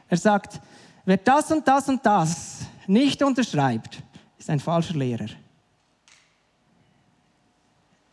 Er 0.08 0.18
sagt, 0.18 0.60
wer 1.06 1.18
das 1.18 1.52
und 1.52 1.68
das 1.68 1.88
und 1.88 2.04
das 2.06 2.62
nicht 2.88 3.22
unterschreibt, 3.22 4.02
ist 4.38 4.50
ein 4.50 4.60
falscher 4.60 4.96
Lehrer. 4.96 5.28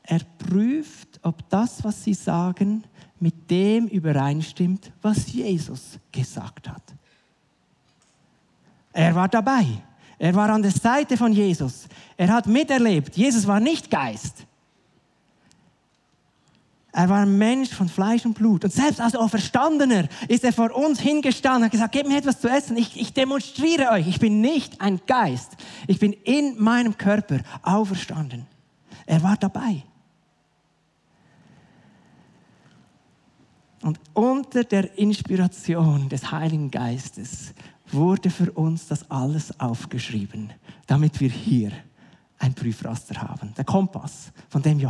Er 0.03 0.21
prüft, 0.39 1.19
ob 1.23 1.49
das, 1.49 1.83
was 1.83 2.05
sie 2.05 2.15
sagen, 2.15 2.85
mit 3.19 3.51
dem 3.51 3.89
übereinstimmt, 3.89 4.93
was 5.03 5.33
Jesus 5.33 5.99
gesagt 6.13 6.69
hat. 6.69 6.83
Er 8.93 9.15
war 9.15 9.29
dabei. 9.29 9.67
Er 10.19 10.35
war 10.35 10.49
an 10.51 10.63
der 10.63 10.71
Seite 10.71 11.17
von 11.17 11.33
Jesus. 11.33 11.87
Er 12.17 12.29
hat 12.29 12.47
miterlebt. 12.47 13.17
Jesus 13.17 13.47
war 13.47 13.61
nicht 13.61 13.91
Geist. 13.91 14.47
Er 16.97 17.11
war 17.11 17.21
ein 17.21 17.37
Mensch 17.37 17.69
von 17.69 17.91
Fleisch 17.91 18.25
und 18.25 18.33
Blut. 18.33 18.65
Und 18.65 18.73
selbst 18.73 19.03
als 19.03 19.15
Auferstandener 19.15 20.09
ist 20.29 20.45
er 20.45 20.53
vor 20.55 20.75
uns 20.75 20.99
hingestanden 20.99 21.61
und 21.61 21.65
hat 21.67 21.73
gesagt, 21.73 21.93
gebt 21.93 22.09
mir 22.09 22.17
etwas 22.17 22.41
zu 22.41 22.49
essen. 22.49 22.75
Ich, 22.79 22.99
ich 22.99 23.13
demonstriere 23.13 23.91
euch, 23.91 24.09
ich 24.09 24.19
bin 24.19 24.41
nicht 24.41 24.81
ein 24.81 25.01
Geist. 25.07 25.59
Ich 25.87 25.99
bin 25.99 26.15
in 26.15 26.59
meinem 26.59 26.97
Körper 26.97 27.41
auferstanden. 27.63 28.47
Er 29.05 29.23
war 29.23 29.37
dabei. 29.37 29.83
Und 33.83 34.01
unter 34.15 34.65
der 34.65 34.99
Inspiration 34.99 36.09
des 36.09 36.33
Heiligen 36.33 36.71
Geistes 36.71 37.53
wurde 37.93 38.31
für 38.31 38.51
uns 38.53 38.87
das 38.89 39.11
alles 39.11 39.59
aufgeschrieben, 39.61 40.53
damit 40.87 41.21
wir 41.21 41.31
hier 41.31 41.73
ein 42.39 42.55
Prüfraster 42.55 43.21
haben. 43.21 43.55
Der 43.57 43.65
Kompass, 43.65 44.33
von 44.49 44.63
dem 44.63 44.81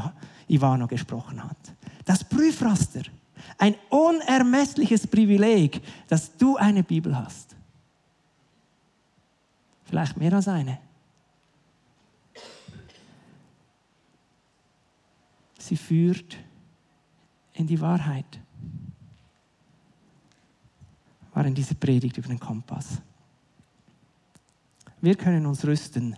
Ivano 0.49 0.87
gesprochen 0.87 1.43
hat. 1.43 1.57
Das 2.05 2.25
Prüfraster. 2.25 3.03
Ein 3.59 3.75
unermessliches 3.91 5.07
Privileg, 5.07 5.81
dass 6.09 6.37
du 6.37 6.57
eine 6.57 6.83
Bibel 6.83 7.17
hast. 7.17 7.55
Vielleicht 9.85 10.17
mehr 10.17 10.33
als 10.33 10.49
eine. 10.49 10.79
Sie 15.59 15.77
führt 15.77 16.37
in 17.55 17.67
die 17.67 17.81
Wahrheit 17.81 18.39
war 21.37 21.45
in 21.45 21.55
dieser 21.55 21.75
Predigt 21.75 22.17
über 22.17 22.29
den 22.29 22.41
Kompass. 22.41 23.03
Wir 25.03 25.15
können 25.15 25.45
uns 25.45 25.67
rüsten, 25.67 26.17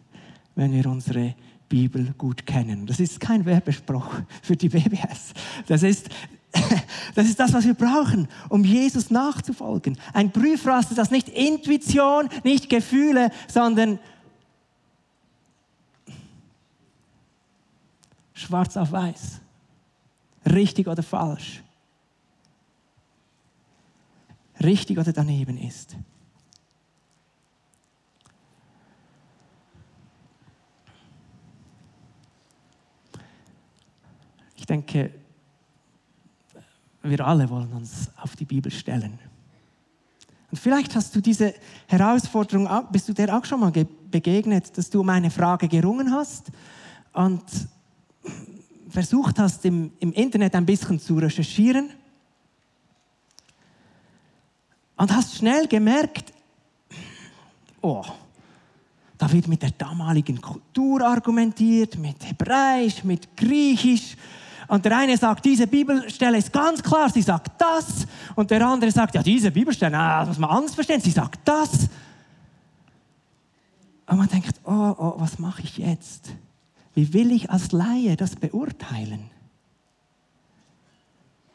wenn 0.54 0.70
wir 0.70 0.86
unsere 0.86 1.34
Bibel 1.68 2.14
gut 2.16 2.46
kennen. 2.46 2.86
Das 2.86 3.00
ist 3.00 3.18
kein 3.18 3.44
Werbespruch 3.44 4.08
für 4.42 4.54
die 4.54 4.68
BBS. 4.68 5.34
Das 5.66 5.82
ist, 5.82 6.08
das 7.16 7.26
ist 7.26 7.40
das, 7.40 7.52
was 7.52 7.64
wir 7.64 7.74
brauchen, 7.74 8.28
um 8.48 8.62
Jesus 8.62 9.10
nachzufolgen. 9.10 9.98
Ein 10.12 10.30
Prüfraster, 10.30 10.94
das 10.94 11.10
nicht 11.10 11.28
Intuition, 11.28 12.28
nicht 12.44 12.70
Gefühle, 12.70 13.32
sondern 13.48 13.98
schwarz 18.34 18.76
auf 18.76 18.92
weiß. 18.92 19.40
Richtig 20.46 20.86
oder 20.86 21.02
falsch 21.02 21.64
richtig 24.68 24.98
oder 24.98 25.12
daneben 25.12 25.56
ist. 25.56 25.96
Ich 34.56 34.66
denke, 34.66 35.10
wir 37.02 37.26
alle 37.26 37.48
wollen 37.48 37.72
uns 37.72 38.10
auf 38.16 38.36
die 38.36 38.44
Bibel 38.44 38.70
stellen. 38.70 39.18
Und 40.50 40.58
vielleicht 40.58 40.94
hast 40.94 41.16
du 41.16 41.22
diese 41.22 41.54
Herausforderung, 41.86 42.68
bist 42.92 43.08
du 43.08 43.14
der 43.14 43.36
auch 43.36 43.44
schon 43.46 43.60
mal 43.60 43.72
begegnet, 44.10 44.76
dass 44.76 44.90
du 44.90 45.00
um 45.00 45.08
eine 45.08 45.30
Frage 45.30 45.68
gerungen 45.68 46.12
hast 46.12 46.50
und 47.14 47.42
versucht 48.90 49.38
hast, 49.38 49.64
im, 49.64 49.92
im 50.00 50.12
Internet 50.12 50.54
ein 50.54 50.66
bisschen 50.66 51.00
zu 51.00 51.16
recherchieren 51.16 51.90
und 54.98 55.14
hast 55.14 55.36
schnell 55.36 55.66
gemerkt, 55.66 56.32
oh, 57.80 58.04
da 59.16 59.30
wird 59.32 59.48
mit 59.48 59.62
der 59.62 59.70
damaligen 59.70 60.40
Kultur 60.40 61.00
argumentiert, 61.02 61.96
mit 61.96 62.16
Hebräisch, 62.24 63.02
mit 63.04 63.36
Griechisch. 63.36 64.16
Und 64.68 64.84
der 64.84 64.98
eine 64.98 65.16
sagt, 65.16 65.44
diese 65.44 65.66
Bibelstelle 65.66 66.38
ist 66.38 66.52
ganz 66.52 66.82
klar, 66.82 67.08
sie 67.08 67.22
sagt 67.22 67.60
das. 67.60 68.06
Und 68.36 68.50
der 68.50 68.66
andere 68.66 68.90
sagt, 68.90 69.14
ja, 69.14 69.22
diese 69.22 69.50
Bibelstelle, 69.50 69.92
na, 69.92 70.20
das 70.20 70.28
muss 70.28 70.38
man 70.38 70.50
anders 70.50 70.74
verstehen, 70.74 71.00
sie 71.00 71.10
sagt 71.10 71.40
das. 71.44 71.88
Und 74.06 74.18
man 74.18 74.28
denkt, 74.28 74.60
oh, 74.64 74.94
oh, 74.98 75.14
was 75.16 75.38
mache 75.38 75.62
ich 75.62 75.78
jetzt? 75.78 76.32
Wie 76.94 77.12
will 77.12 77.32
ich 77.32 77.50
als 77.50 77.72
Laie 77.72 78.16
das 78.16 78.36
beurteilen? 78.36 79.30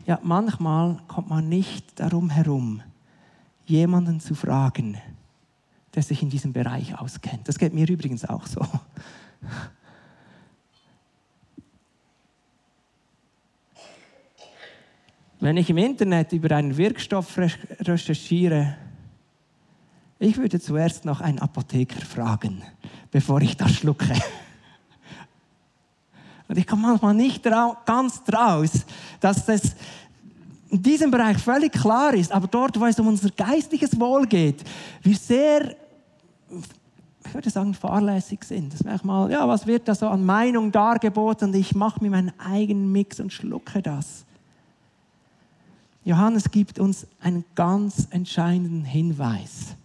Ja, 0.06 0.20
manchmal 0.22 0.98
kommt 1.08 1.30
man 1.30 1.48
nicht 1.48 2.00
darum 2.00 2.30
herum, 2.30 2.82
jemanden 3.66 4.20
zu 4.20 4.36
fragen, 4.36 4.98
der 5.96 6.04
sich 6.04 6.22
in 6.22 6.30
diesem 6.30 6.54
Bereich 6.54 6.98
auskennt. 7.00 7.48
Das 7.48 7.58
geht 7.58 7.74
mir 7.74 7.90
übrigens 7.90 8.26
auch 8.26 8.46
so. 8.48 8.66
Wenn 15.40 15.58
ich 15.58 15.70
im 15.70 15.78
Internet 15.78 16.32
über 16.32 16.56
einen 16.56 16.78
Wirkstoff 16.78 17.38
recherchiere, 17.38 18.78
ich 20.20 20.38
würde 20.38 20.60
zuerst 20.62 21.04
noch 21.04 21.20
einen 21.20 21.40
Apotheker 21.40 22.00
fragen, 22.00 22.64
bevor 23.12 23.42
ich 23.42 23.58
das 23.58 23.74
schlucke. 23.74 24.14
Und 26.48 26.58
ich 26.58 26.66
komme 26.66 26.88
manchmal 26.88 27.14
nicht 27.14 27.44
ganz 27.44 28.24
draus, 28.24 28.86
dass 29.20 29.46
das 29.46 29.76
in 30.74 30.82
diesem 30.82 31.12
Bereich 31.12 31.38
völlig 31.38 31.72
klar 31.72 32.16
ist, 32.16 32.32
aber 32.32 32.48
dort, 32.48 32.80
wo 32.80 32.86
es 32.88 33.00
um 33.00 33.06
unser 33.06 33.30
geistliches 33.30 34.00
Wohl 34.00 34.26
geht, 34.26 34.64
wir 35.04 35.16
sehr, 35.16 35.76
ich 37.24 37.34
würde 37.34 37.52
sagen, 37.52 37.76
fahrlässig 37.76 38.44
sind. 38.44 38.74
Das 38.74 38.84
manchmal, 38.84 39.30
ja, 39.30 39.48
was 39.48 39.68
wird 39.68 39.88
da 39.88 39.94
so 39.94 40.08
an 40.08 40.26
Meinung 40.26 40.72
dargeboten 40.72 41.50
und 41.50 41.56
ich 41.56 41.76
mache 41.76 42.04
mir 42.04 42.10
meinen 42.10 42.34
eigenen 42.40 42.92
Mix 42.92 43.20
und 43.20 43.32
schlucke 43.32 43.84
das. 43.84 44.26
Johannes 46.06 46.50
gibt 46.50 46.80
uns 46.80 47.06
einen 47.22 47.46
ganz 47.54 48.08
entscheidenden 48.10 48.84
Hinweis. 48.84 49.76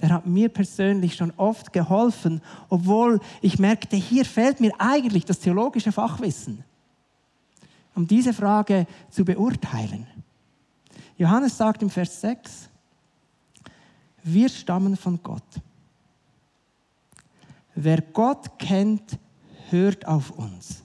der 0.00 0.10
hat 0.10 0.26
mir 0.26 0.48
persönlich 0.48 1.14
schon 1.14 1.32
oft 1.36 1.74
geholfen, 1.74 2.40
obwohl 2.70 3.20
ich 3.42 3.58
merkte, 3.58 3.96
hier 3.96 4.24
fehlt 4.24 4.60
mir 4.60 4.72
eigentlich 4.78 5.26
das 5.26 5.40
theologische 5.40 5.92
Fachwissen, 5.92 6.64
um 7.94 8.06
diese 8.06 8.32
Frage 8.32 8.86
zu 9.10 9.26
beurteilen. 9.26 10.06
Johannes 11.18 11.56
sagt 11.56 11.82
im 11.82 11.90
Vers 11.90 12.20
6, 12.20 12.70
wir 14.22 14.48
stammen 14.48 14.96
von 14.96 15.20
Gott. 15.22 15.42
Wer 17.74 18.00
Gott 18.00 18.58
kennt, 18.58 19.18
hört 19.70 20.06
auf 20.06 20.30
uns. 20.30 20.84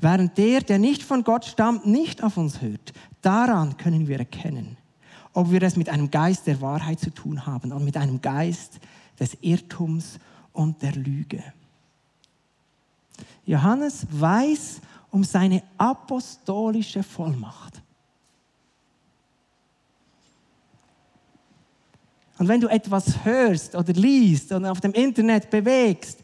Während 0.00 0.36
der, 0.36 0.60
der 0.60 0.78
nicht 0.78 1.02
von 1.02 1.22
Gott 1.22 1.44
stammt, 1.44 1.86
nicht 1.86 2.22
auf 2.22 2.36
uns 2.36 2.60
hört, 2.60 2.92
daran 3.22 3.76
können 3.76 4.08
wir 4.08 4.18
erkennen, 4.18 4.76
ob 5.32 5.52
wir 5.52 5.62
es 5.62 5.76
mit 5.76 5.88
einem 5.88 6.10
Geist 6.10 6.46
der 6.48 6.60
Wahrheit 6.60 6.98
zu 6.98 7.10
tun 7.10 7.46
haben 7.46 7.70
und 7.72 7.84
mit 7.84 7.96
einem 7.96 8.20
Geist 8.20 8.80
des 9.18 9.36
Irrtums 9.42 10.18
und 10.52 10.82
der 10.82 10.92
Lüge. 10.92 11.42
Johannes 13.46 14.06
weiß 14.10 14.80
um 15.10 15.22
seine 15.22 15.62
apostolische 15.76 17.02
Vollmacht. 17.02 17.79
Und 22.40 22.48
wenn 22.48 22.62
du 22.62 22.68
etwas 22.68 23.22
hörst 23.22 23.74
oder 23.74 23.92
liest 23.92 24.50
oder 24.50 24.72
auf 24.72 24.80
dem 24.80 24.92
Internet 24.92 25.50
bewegst 25.50 26.20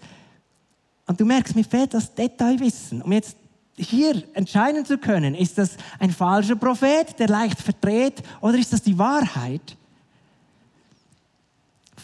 und 1.06 1.20
du 1.20 1.26
merkst, 1.26 1.54
mir 1.54 1.62
fehlt 1.62 1.92
das 1.92 2.14
Detailwissen, 2.14 3.02
um 3.02 3.12
jetzt 3.12 3.36
hier 3.76 4.22
entscheiden 4.32 4.86
zu 4.86 4.96
können, 4.96 5.34
ist 5.34 5.58
das 5.58 5.76
ein 5.98 6.10
falscher 6.10 6.56
Prophet, 6.56 7.18
der 7.18 7.28
leicht 7.28 7.60
verdreht, 7.60 8.22
oder 8.40 8.56
ist 8.56 8.72
das 8.72 8.80
die 8.80 8.96
Wahrheit? 8.96 9.76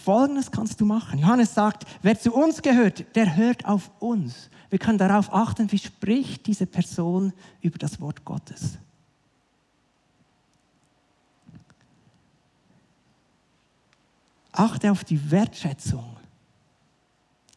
Folgendes 0.05 0.51
kannst 0.51 0.79
du 0.79 0.85
machen. 0.85 1.19
Johannes 1.19 1.55
sagt, 1.55 1.87
wer 2.03 2.21
zu 2.21 2.35
uns 2.35 2.61
gehört, 2.61 3.07
der 3.17 3.35
hört 3.35 3.65
auf 3.65 3.91
uns. 3.99 4.51
Wir 4.69 4.79
können 4.79 4.99
darauf 4.99 5.33
achten, 5.33 5.73
wie 5.73 5.79
spricht 5.79 6.47
diese 6.47 6.67
Person 6.67 7.33
über 7.63 7.79
das 7.79 7.99
Wort 7.99 8.27
Gottes. 8.27 8.77
Achte 14.53 14.91
auf 14.91 15.05
die 15.05 15.31
Wertschätzung. 15.31 16.17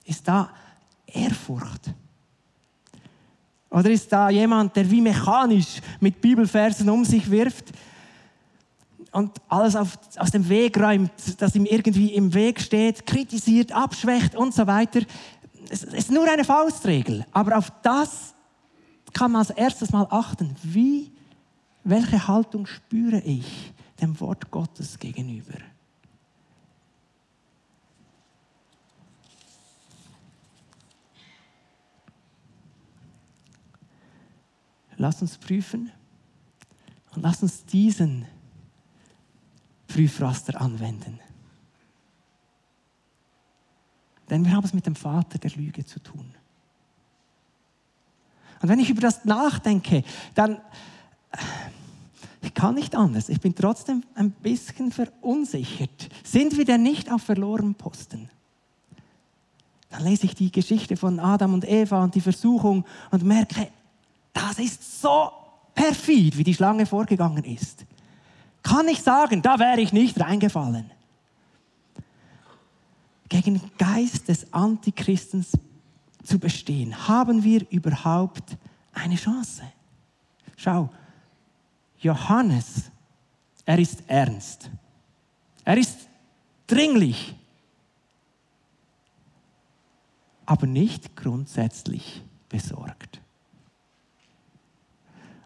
Ist 0.05 0.27
da 0.27 0.49
Ehrfurcht? 1.05 1.93
Oder 3.69 3.89
ist 3.89 4.11
da 4.11 4.29
jemand, 4.29 4.75
der 4.75 4.89
wie 4.89 5.01
mechanisch 5.01 5.81
mit 5.99 6.21
Bibelversen 6.21 6.89
um 6.89 7.03
sich 7.03 7.29
wirft 7.29 7.73
und 9.11 9.31
alles 9.49 9.75
auf, 9.75 9.97
aus 10.17 10.31
dem 10.31 10.47
Weg 10.47 10.79
räumt, 10.79 11.11
das 11.39 11.55
ihm 11.55 11.65
irgendwie 11.65 12.13
im 12.13 12.33
Weg 12.33 12.61
steht, 12.61 13.05
kritisiert, 13.05 13.73
abschwächt 13.73 14.35
und 14.35 14.53
so 14.53 14.65
weiter? 14.65 15.01
Es 15.69 15.83
ist 15.83 16.09
nur 16.09 16.29
eine 16.31 16.45
Faustregel, 16.45 17.25
aber 17.33 17.57
auf 17.57 17.69
das 17.81 18.33
kann 19.11 19.31
man 19.31 19.39
als 19.39 19.49
erstes 19.49 19.91
mal 19.91 20.07
achten. 20.09 20.55
Wie, 20.63 21.11
welche 21.83 22.27
Haltung 22.27 22.67
spüre 22.67 23.19
ich 23.19 23.73
dem 23.99 24.17
Wort 24.21 24.51
Gottes 24.51 24.99
gegenüber? 24.99 25.55
Lass 34.97 35.21
uns 35.21 35.37
prüfen 35.37 35.91
und 37.15 37.21
lass 37.21 37.41
uns 37.43 37.65
diesen 37.65 38.25
Prüfraster 39.87 40.59
anwenden. 40.59 41.19
Denn 44.29 44.43
wir 44.43 44.53
haben 44.53 44.63
es 44.63 44.73
mit 44.73 44.85
dem 44.85 44.95
Vater 44.95 45.37
der 45.37 45.51
Lüge 45.51 45.85
zu 45.85 45.99
tun. 45.99 46.33
Und 48.61 48.69
wenn 48.69 48.79
ich 48.79 48.89
über 48.89 49.01
das 49.01 49.25
nachdenke, 49.25 50.03
dann 50.33 50.59
ich 52.41 52.53
kann 52.53 52.75
nicht 52.75 52.95
anders. 52.95 53.29
Ich 53.29 53.41
bin 53.41 53.55
trotzdem 53.55 54.03
ein 54.13 54.31
bisschen 54.31 54.91
verunsichert. 54.91 56.09
Sind 56.23 56.57
wir 56.57 56.65
denn 56.65 56.83
nicht 56.83 57.11
auf 57.11 57.23
verlorenen 57.23 57.75
Posten? 57.75 58.29
Dann 59.89 60.03
lese 60.03 60.25
ich 60.25 60.35
die 60.35 60.51
Geschichte 60.51 60.95
von 60.95 61.19
Adam 61.19 61.53
und 61.53 61.67
Eva 61.67 62.03
und 62.03 62.15
die 62.15 62.21
Versuchung 62.21 62.85
und 63.11 63.23
merke, 63.23 63.67
das 64.35 64.59
ist 64.59 65.01
so 65.01 65.31
perfid, 65.73 66.37
wie 66.37 66.43
die 66.43 66.53
Schlange 66.53 66.85
vorgegangen 66.85 67.43
ist. 67.45 67.85
Kann 68.61 68.87
ich 68.89 69.01
sagen, 69.01 69.41
da 69.41 69.57
wäre 69.59 69.79
ich 69.79 69.93
nicht 69.93 70.19
reingefallen. 70.19 70.91
Gegen 73.29 73.59
den 73.59 73.71
Geist 73.77 74.27
des 74.27 74.51
Antichristens 74.53 75.53
zu 76.23 76.37
bestehen, 76.37 77.07
haben 77.07 77.43
wir 77.43 77.65
überhaupt 77.71 78.57
eine 78.93 79.15
Chance? 79.15 79.63
Schau, 80.57 80.89
Johannes, 81.99 82.91
er 83.65 83.79
ist 83.79 84.03
ernst. 84.07 84.69
Er 85.63 85.77
ist 85.77 86.07
dringlich, 86.67 87.35
aber 90.45 90.67
nicht 90.67 91.15
grundsätzlich 91.15 92.21
besorgt. 92.49 93.21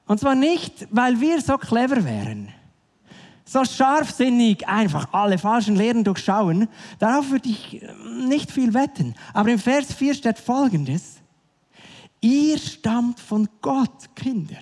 Und 0.10 0.20
zwar 0.20 0.34
nicht, 0.34 0.88
weil 0.90 1.22
wir 1.22 1.40
so 1.40 1.56
clever 1.60 2.04
wären, 2.04 2.52
so 3.46 3.64
scharfsinnig 3.64 4.68
einfach 4.68 5.14
alle 5.14 5.38
falschen 5.38 5.76
Lehren 5.76 6.04
durchschauen. 6.04 6.68
Darauf 6.98 7.30
würde 7.30 7.48
ich 7.48 7.84
ähm, 7.84 8.28
nicht 8.28 8.50
viel 8.50 8.74
wetten. 8.74 9.14
Aber 9.36 9.52
im 9.52 9.60
Vers 9.60 9.94
4 9.94 10.16
steht 10.16 10.40
folgendes. 10.40 11.18
Ihr 12.22 12.58
stammt 12.58 13.20
von 13.20 13.48
Gott, 13.62 14.16
Kinder. 14.16 14.58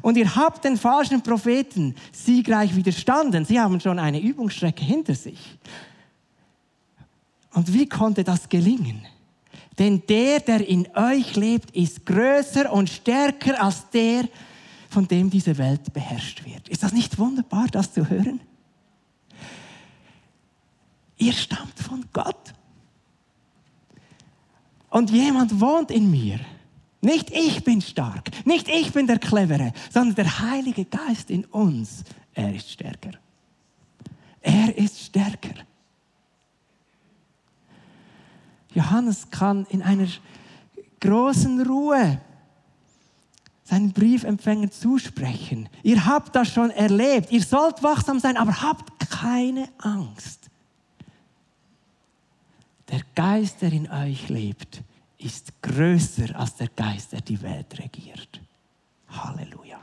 Und 0.00 0.16
ihr 0.16 0.34
habt 0.34 0.64
den 0.64 0.78
falschen 0.78 1.20
Propheten 1.22 1.94
siegreich 2.12 2.74
widerstanden. 2.74 3.44
Sie 3.44 3.60
haben 3.60 3.78
schon 3.78 3.98
eine 3.98 4.22
Übungsstrecke 4.22 4.82
hinter 4.82 5.14
sich. 5.14 5.58
Und 7.52 7.70
wie 7.74 7.86
konnte 7.86 8.24
das 8.24 8.48
gelingen? 8.48 9.06
Denn 9.78 10.02
der, 10.08 10.40
der 10.40 10.66
in 10.66 10.88
euch 10.96 11.36
lebt, 11.36 11.70
ist 11.72 12.06
größer 12.06 12.72
und 12.72 12.88
stärker 12.88 13.62
als 13.62 13.88
der, 13.90 14.28
von 14.88 15.06
dem 15.06 15.28
diese 15.28 15.58
Welt 15.58 15.92
beherrscht 15.92 16.44
wird. 16.44 16.68
Ist 16.68 16.82
das 16.82 16.92
nicht 16.92 17.18
wunderbar, 17.18 17.66
das 17.70 17.92
zu 17.92 18.08
hören? 18.08 18.40
Ihr 21.18 21.32
stammt 21.32 21.78
von 21.78 22.04
Gott. 22.12 22.54
Und 24.88 25.10
jemand 25.10 25.60
wohnt 25.60 25.90
in 25.90 26.10
mir. 26.10 26.40
Nicht 27.02 27.30
ich 27.30 27.62
bin 27.62 27.80
stark, 27.82 28.30
nicht 28.46 28.68
ich 28.68 28.92
bin 28.92 29.06
der 29.06 29.18
Clevere, 29.18 29.72
sondern 29.90 30.14
der 30.14 30.40
Heilige 30.40 30.86
Geist 30.86 31.30
in 31.30 31.44
uns. 31.44 32.02
Er 32.32 32.54
ist 32.54 32.70
stärker. 32.70 33.12
Er 34.40 34.76
ist 34.76 34.98
stärker. 35.00 35.54
Johannes 38.76 39.30
kann 39.30 39.64
in 39.70 39.80
einer 39.80 40.06
großen 41.00 41.66
Ruhe 41.66 42.20
seinen 43.64 43.92
Briefempfänger 43.92 44.70
zusprechen. 44.70 45.70
Ihr 45.82 46.04
habt 46.04 46.36
das 46.36 46.52
schon 46.52 46.70
erlebt. 46.70 47.32
Ihr 47.32 47.42
sollt 47.42 47.82
wachsam 47.82 48.20
sein, 48.20 48.36
aber 48.36 48.60
habt 48.60 49.08
keine 49.08 49.68
Angst. 49.78 50.50
Der 52.90 53.00
Geist, 53.14 53.62
der 53.62 53.72
in 53.72 53.90
euch 53.90 54.28
lebt, 54.28 54.82
ist 55.16 55.60
größer 55.62 56.38
als 56.38 56.56
der 56.56 56.68
Geist, 56.68 57.12
der 57.12 57.22
die 57.22 57.40
Welt 57.40 57.78
regiert. 57.78 58.40
Halleluja. 59.08 59.80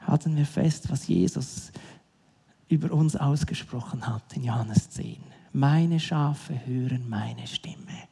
Halten 0.00 0.36
wir 0.36 0.46
fest, 0.46 0.90
was 0.90 1.06
Jesus 1.06 1.70
über 2.68 2.92
uns 2.92 3.14
ausgesprochen 3.14 4.06
hat 4.06 4.24
in 4.34 4.42
Johannes 4.42 4.90
10 4.90 5.33
meine 5.54 6.00
Schafe 6.00 6.60
hören 6.66 7.08
meine 7.08 7.46
Stimme. 7.46 8.08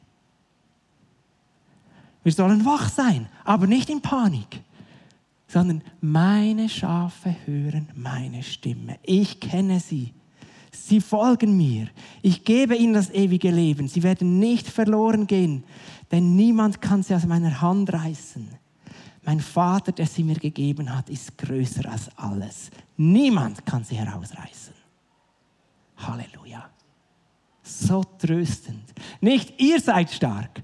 Wir 2.23 2.31
sollen 2.31 2.65
wach 2.65 2.89
sein, 2.89 3.27
aber 3.43 3.67
nicht 3.67 3.89
in 3.89 4.01
Panik, 4.01 4.61
sondern 5.47 5.83
meine 5.99 6.69
Schafe 6.69 7.35
hören 7.45 7.89
meine 7.95 8.43
Stimme. 8.43 8.97
Ich 9.03 9.41
kenne 9.41 9.81
sie. 9.81 10.13
Sie 10.71 11.01
folgen 11.01 11.57
mir. 11.57 11.89
Ich 12.21 12.45
gebe 12.45 12.75
ihnen 12.75 12.93
das 12.93 13.09
ewige 13.11 13.51
Leben. 13.51 13.89
Sie 13.89 14.03
werden 14.03 14.39
nicht 14.39 14.67
verloren 14.67 15.27
gehen, 15.27 15.65
denn 16.11 16.35
niemand 16.37 16.81
kann 16.81 17.03
sie 17.03 17.13
aus 17.13 17.25
meiner 17.25 17.61
Hand 17.61 17.91
reißen. 17.91 18.47
Mein 19.25 19.41
Vater, 19.41 19.91
der 19.91 20.07
sie 20.07 20.23
mir 20.23 20.35
gegeben 20.35 20.95
hat, 20.95 21.09
ist 21.09 21.37
größer 21.37 21.91
als 21.91 22.09
alles. 22.17 22.71
Niemand 22.95 23.65
kann 23.65 23.83
sie 23.83 23.95
herausreißen. 23.95 24.73
Halleluja 25.97 26.72
so 27.63 28.03
tröstend. 28.03 28.93
Nicht 29.21 29.59
ihr 29.59 29.79
seid 29.79 30.11
stark, 30.11 30.61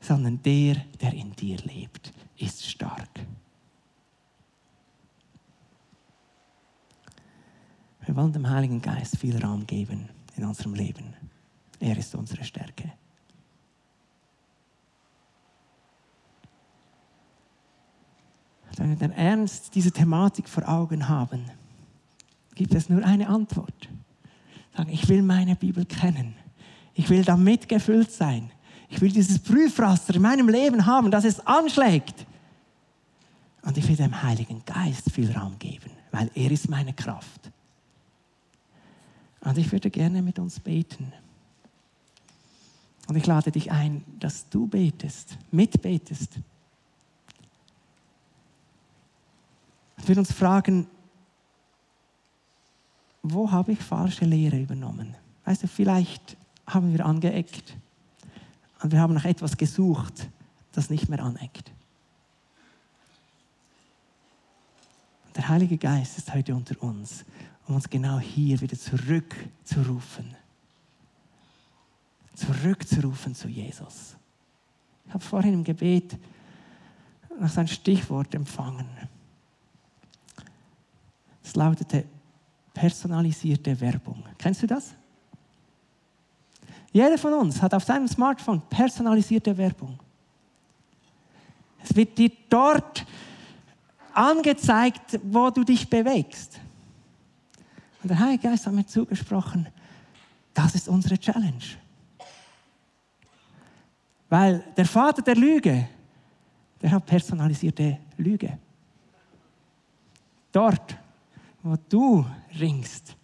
sondern 0.00 0.40
der, 0.42 0.76
der 1.00 1.12
in 1.12 1.32
dir 1.32 1.58
lebt, 1.58 2.12
ist 2.38 2.64
stark. 2.64 3.20
Wir 8.04 8.14
wollen 8.14 8.32
dem 8.32 8.48
Heiligen 8.48 8.80
Geist 8.80 9.18
viel 9.18 9.36
Raum 9.44 9.66
geben 9.66 10.08
in 10.36 10.44
unserem 10.44 10.74
Leben. 10.74 11.14
Er 11.80 11.96
ist 11.98 12.14
unsere 12.14 12.44
Stärke. 12.44 12.92
Wenn 18.76 18.90
wir 18.90 18.96
dann 18.96 19.12
ernst 19.12 19.74
diese 19.74 19.90
Thematik 19.90 20.48
vor 20.48 20.68
Augen 20.68 21.08
haben, 21.08 21.50
gibt 22.54 22.74
es 22.74 22.88
nur 22.90 23.04
eine 23.04 23.26
Antwort. 23.26 23.88
Sagen, 24.76 24.90
ich 24.92 25.08
will 25.08 25.22
meine 25.22 25.56
Bibel 25.56 25.84
kennen. 25.86 26.34
Ich 26.94 27.08
will 27.08 27.24
damit 27.24 27.68
gefüllt 27.68 28.10
sein. 28.10 28.50
Ich 28.88 29.00
will 29.00 29.10
dieses 29.10 29.38
Prüfraster 29.38 30.14
in 30.14 30.22
meinem 30.22 30.48
Leben 30.48 30.86
haben, 30.86 31.10
dass 31.10 31.24
es 31.24 31.44
anschlägt. 31.46 32.26
Und 33.62 33.76
ich 33.78 33.88
will 33.88 33.96
dem 33.96 34.22
Heiligen 34.22 34.62
Geist 34.64 35.10
viel 35.10 35.32
Raum 35.32 35.58
geben, 35.58 35.90
weil 36.12 36.30
er 36.34 36.50
ist 36.50 36.68
meine 36.68 36.92
Kraft. 36.92 37.50
Und 39.40 39.58
ich 39.58 39.72
würde 39.72 39.90
gerne 39.90 40.22
mit 40.22 40.38
uns 40.38 40.60
beten. 40.60 41.12
Und 43.08 43.16
ich 43.16 43.26
lade 43.26 43.50
dich 43.50 43.70
ein, 43.70 44.04
dass 44.18 44.48
du 44.48 44.66
betest, 44.66 45.38
mitbetest. 45.50 46.38
Ich 49.98 50.08
würde 50.08 50.20
uns 50.20 50.32
fragen, 50.32 50.86
wo 53.32 53.50
habe 53.50 53.72
ich 53.72 53.78
falsche 53.80 54.24
Lehre 54.24 54.60
übernommen? 54.60 55.14
Weißt 55.44 55.62
du, 55.62 55.68
vielleicht 55.68 56.36
haben 56.66 56.92
wir 56.92 57.06
angeeckt 57.06 57.76
und 58.82 58.92
wir 58.92 59.00
haben 59.00 59.14
nach 59.14 59.24
etwas 59.24 59.56
gesucht, 59.56 60.28
das 60.72 60.90
nicht 60.90 61.08
mehr 61.08 61.22
aneckt. 61.22 61.72
Und 65.26 65.36
der 65.36 65.48
Heilige 65.48 65.78
Geist 65.78 66.18
ist 66.18 66.34
heute 66.34 66.54
unter 66.54 66.80
uns, 66.82 67.24
um 67.66 67.76
uns 67.76 67.88
genau 67.88 68.18
hier 68.18 68.60
wieder 68.60 68.78
zurückzurufen. 68.78 70.34
Zurückzurufen 72.34 73.34
zu 73.34 73.48
Jesus. 73.48 74.16
Ich 75.06 75.14
habe 75.14 75.24
vorhin 75.24 75.54
im 75.54 75.64
Gebet 75.64 76.18
nach 77.40 77.50
seinem 77.50 77.68
Stichwort 77.68 78.34
empfangen. 78.34 78.88
Es 81.42 81.54
lautete 81.54 82.04
personalisierte 82.76 83.80
Werbung. 83.80 84.22
Kennst 84.36 84.62
du 84.62 84.66
das? 84.66 84.94
Jeder 86.92 87.16
von 87.16 87.32
uns 87.32 87.62
hat 87.62 87.72
auf 87.72 87.84
seinem 87.84 88.06
Smartphone 88.06 88.60
personalisierte 88.68 89.56
Werbung. 89.56 89.98
Es 91.82 91.96
wird 91.96 92.18
dir 92.18 92.30
dort 92.50 93.06
angezeigt, 94.12 95.18
wo 95.22 95.48
du 95.48 95.64
dich 95.64 95.88
bewegst. 95.88 96.60
Und 98.02 98.10
der 98.10 98.18
Heilige 98.18 98.48
Geist 98.48 98.66
hat 98.66 98.74
mir 98.74 98.86
zugesprochen, 98.86 99.66
das 100.52 100.74
ist 100.74 100.88
unsere 100.88 101.18
Challenge. 101.18 101.64
Weil 104.28 104.62
der 104.76 104.86
Vater 104.86 105.22
der 105.22 105.36
Lüge, 105.36 105.88
der 106.82 106.90
hat 106.90 107.06
personalisierte 107.06 107.98
Lüge. 108.18 108.58
Dort, 110.52 110.96
wo 111.66 111.76
du 111.88 112.24
ringst, 112.58 113.16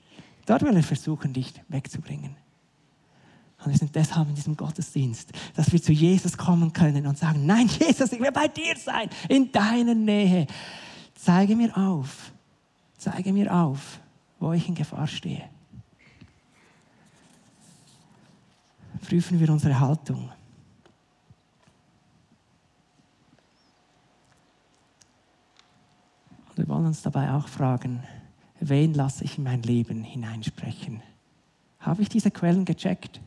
dort 0.47 0.63
will 0.63 0.77
er 0.77 0.83
versuchen, 0.83 1.33
dich 1.33 1.53
wegzubringen. 1.69 2.37
Und 3.65 3.71
wir 3.71 3.79
sind 3.79 3.95
deshalb 3.95 4.29
in 4.29 4.35
diesem 4.35 4.57
Gottesdienst, 4.57 5.31
dass 5.55 5.71
wir 5.71 5.81
zu 5.81 5.93
Jesus 5.93 6.37
kommen 6.37 6.73
können 6.73 7.07
und 7.07 7.17
sagen, 7.17 7.47
nein, 7.47 7.69
Jesus, 7.69 8.13
ich 8.13 8.21
will 8.21 8.33
bei 8.33 8.49
dir 8.49 8.77
sein, 8.77 9.09
in 9.29 9.53
deiner 9.53 9.95
Nähe. 9.95 10.47
Zeige 11.15 11.55
mir 11.55 11.77
auf, 11.77 12.33
zeige 12.99 13.33
mir 13.33 13.55
auf, 13.55 14.01
wo 14.41 14.53
ich 14.53 14.69
in 14.69 14.75
Gefahr 14.75 15.07
stehe. 15.07 15.49
Prüfen 19.07 19.39
wir 19.39 19.51
unsere 19.51 19.79
Haltung. 19.79 20.31
Und 26.49 26.59
wir 26.59 26.69
wollen 26.69 26.87
uns 26.87 27.03
dabei 27.03 27.33
auch 27.33 27.47
fragen, 27.47 28.03
wen 28.69 28.95
lasse 28.95 29.25
ich 29.25 29.39
in 29.39 29.45
mein 29.45 29.63
Leben 29.63 30.05
hineinsprechen? 30.05 31.03
Habe 31.81 32.03
ich 32.03 32.09
diese 32.09 32.31
Quellen 32.31 32.65
gecheckt? 32.65 33.21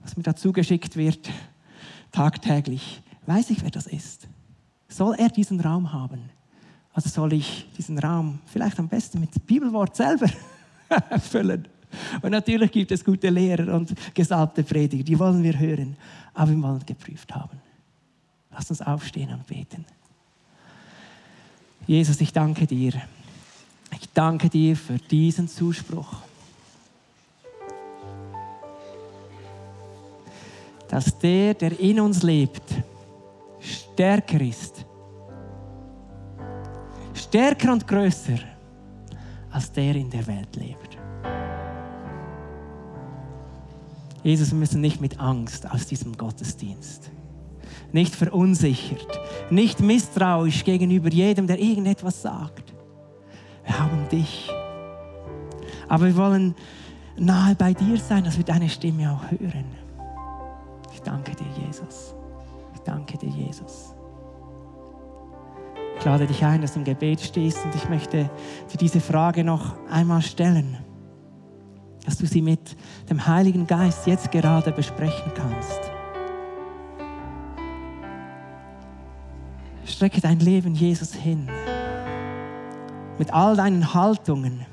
Was 0.00 0.16
mir 0.16 0.22
dazu 0.22 0.52
geschickt 0.52 0.96
wird, 0.96 1.30
tagtäglich, 2.12 3.02
weiß 3.26 3.50
ich, 3.50 3.62
wer 3.62 3.70
das 3.70 3.86
ist? 3.86 4.28
Soll 4.88 5.16
er 5.18 5.30
diesen 5.30 5.60
Raum 5.60 5.92
haben? 5.92 6.30
Also 6.92 7.08
soll 7.08 7.32
ich 7.32 7.68
diesen 7.76 7.98
Raum 7.98 8.38
vielleicht 8.46 8.78
am 8.78 8.88
besten 8.88 9.20
mit 9.20 9.46
Bibelwort 9.46 9.96
selber 9.96 10.28
füllen? 11.20 11.66
Und 12.22 12.30
natürlich 12.30 12.70
gibt 12.72 12.92
es 12.92 13.04
gute 13.04 13.30
Lehrer 13.30 13.74
und 13.74 13.94
gesalbte 14.14 14.62
Prediger, 14.62 15.02
die 15.02 15.18
wollen 15.18 15.42
wir 15.42 15.58
hören, 15.58 15.96
aber 16.34 16.50
wir 16.50 16.62
wollen 16.62 16.84
geprüft 16.84 17.34
haben. 17.34 17.58
Lass 18.50 18.70
uns 18.70 18.82
aufstehen 18.82 19.32
und 19.32 19.46
beten. 19.46 19.84
Jesus, 21.86 22.20
ich 22.20 22.32
danke 22.32 22.66
dir. 22.66 22.92
Ich 24.00 24.12
danke 24.12 24.48
dir 24.50 24.76
für 24.76 24.98
diesen 24.98 25.48
Zuspruch. 25.48 26.16
Dass 30.88 31.18
der, 31.18 31.54
der 31.54 31.78
in 31.80 32.00
uns 32.00 32.22
lebt, 32.22 32.62
stärker 33.60 34.40
ist. 34.40 34.84
Stärker 37.14 37.72
und 37.72 37.86
größer 37.88 38.38
als 39.50 39.72
der 39.72 39.96
in 39.96 40.10
der 40.10 40.26
Welt 40.26 40.54
lebt. 40.56 40.98
Jesus, 44.22 44.50
wir 44.50 44.58
müssen 44.58 44.80
nicht 44.80 45.00
mit 45.00 45.18
Angst 45.18 45.70
aus 45.70 45.86
diesem 45.86 46.16
Gottesdienst, 46.16 47.10
nicht 47.92 48.14
verunsichert, 48.14 49.20
nicht 49.50 49.80
misstrauisch 49.80 50.64
gegenüber 50.64 51.08
jedem, 51.08 51.46
der 51.46 51.58
irgendetwas 51.58 52.22
sagt 52.22 52.75
dich. 54.06 54.50
Aber 55.88 56.06
wir 56.06 56.16
wollen 56.16 56.54
nahe 57.16 57.54
bei 57.54 57.74
dir 57.74 57.96
sein, 57.98 58.24
dass 58.24 58.36
wir 58.36 58.44
deine 58.44 58.68
Stimme 58.68 59.12
auch 59.12 59.30
hören. 59.30 59.64
Ich 60.92 61.00
danke 61.02 61.32
dir, 61.34 61.64
Jesus. 61.64 62.14
Ich 62.74 62.80
danke 62.80 63.18
dir, 63.18 63.28
Jesus. 63.28 63.94
Ich 65.98 66.04
lade 66.04 66.26
dich 66.26 66.44
ein, 66.44 66.60
dass 66.60 66.74
du 66.74 66.80
im 66.80 66.84
Gebet 66.84 67.20
stehst 67.20 67.64
und 67.64 67.74
ich 67.74 67.88
möchte 67.88 68.30
dir 68.72 68.78
diese 68.78 69.00
Frage 69.00 69.44
noch 69.44 69.74
einmal 69.90 70.22
stellen, 70.22 70.76
dass 72.04 72.18
du 72.18 72.26
sie 72.26 72.42
mit 72.42 72.76
dem 73.10 73.26
Heiligen 73.26 73.66
Geist 73.66 74.06
jetzt 74.06 74.30
gerade 74.30 74.72
besprechen 74.72 75.32
kannst. 75.34 75.90
Strecke 79.84 80.20
dein 80.20 80.40
Leben 80.40 80.74
Jesus 80.74 81.14
hin 81.14 81.48
mit 83.18 83.32
all 83.32 83.56
deinen 83.56 83.94
Haltungen. 83.94 84.66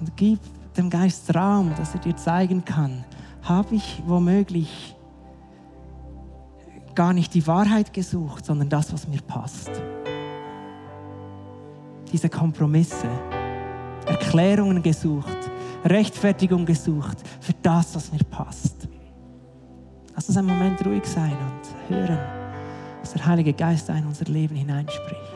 Und 0.00 0.16
gib 0.16 0.40
dem 0.76 0.90
Geist 0.90 1.34
Raum, 1.34 1.72
dass 1.76 1.94
er 1.94 2.00
dir 2.00 2.16
zeigen 2.16 2.64
kann, 2.64 3.04
habe 3.42 3.74
ich 3.74 4.02
womöglich 4.06 4.94
gar 6.94 7.12
nicht 7.12 7.34
die 7.34 7.46
Wahrheit 7.46 7.92
gesucht, 7.92 8.44
sondern 8.44 8.68
das, 8.68 8.92
was 8.92 9.06
mir 9.06 9.20
passt. 9.22 9.70
Diese 12.12 12.28
Kompromisse, 12.28 13.08
Erklärungen 14.06 14.82
gesucht, 14.82 15.36
Rechtfertigung 15.84 16.66
gesucht 16.66 17.18
für 17.40 17.52
das, 17.62 17.94
was 17.94 18.12
mir 18.12 18.24
passt. 18.30 18.88
Lass 20.14 20.28
uns 20.28 20.36
einen 20.36 20.48
Moment 20.48 20.84
ruhig 20.84 21.04
sein 21.04 21.36
und 21.36 21.96
hören, 21.96 22.18
was 23.00 23.12
der 23.12 23.24
Heilige 23.24 23.52
Geist 23.52 23.88
in 23.88 24.06
unser 24.06 24.24
Leben 24.24 24.56
hineinspricht. 24.56 25.27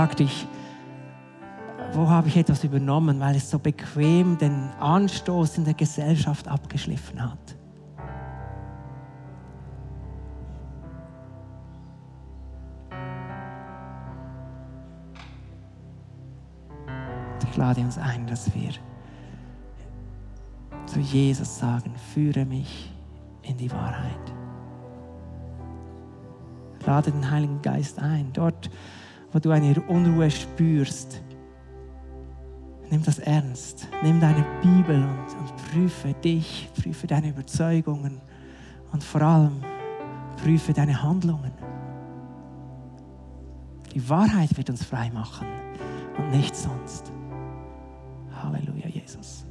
Frag 0.00 0.16
dich, 0.16 0.48
wo 1.92 2.08
habe 2.08 2.28
ich 2.28 2.36
etwas 2.38 2.64
übernommen, 2.64 3.20
weil 3.20 3.36
es 3.36 3.50
so 3.50 3.58
bequem 3.58 4.38
den 4.38 4.70
Anstoß 4.80 5.58
in 5.58 5.66
der 5.66 5.74
Gesellschaft 5.74 6.48
abgeschliffen 6.48 7.22
hat. 7.22 7.38
Ich 17.50 17.56
lade 17.58 17.82
uns 17.82 17.98
ein, 17.98 18.26
dass 18.26 18.54
wir 18.54 18.70
zu 20.86 20.98
Jesus 21.00 21.58
sagen, 21.58 21.94
führe 22.14 22.46
mich 22.46 22.90
in 23.42 23.58
die 23.58 23.70
Wahrheit. 23.70 24.32
Lade 26.86 27.12
den 27.12 27.30
Heiligen 27.30 27.60
Geist 27.60 27.98
ein. 27.98 28.32
Dort, 28.32 28.70
wo 29.32 29.38
du 29.38 29.50
eine 29.50 29.80
Unruhe 29.82 30.30
spürst, 30.30 31.22
nimm 32.90 33.02
das 33.02 33.18
ernst. 33.18 33.88
Nimm 34.02 34.20
deine 34.20 34.44
Bibel 34.62 34.96
und, 34.96 35.38
und 35.38 35.56
prüfe 35.70 36.12
dich, 36.14 36.68
prüfe 36.80 37.06
deine 37.06 37.30
Überzeugungen 37.30 38.20
und 38.92 39.04
vor 39.04 39.22
allem 39.22 39.62
prüfe 40.42 40.72
deine 40.72 41.02
Handlungen. 41.02 41.52
Die 43.94 44.08
Wahrheit 44.08 44.56
wird 44.56 44.70
uns 44.70 44.84
frei 44.84 45.10
machen 45.10 45.46
und 46.18 46.30
nichts 46.30 46.62
sonst. 46.62 47.10
Halleluja, 48.32 48.88
Jesus. 48.88 49.44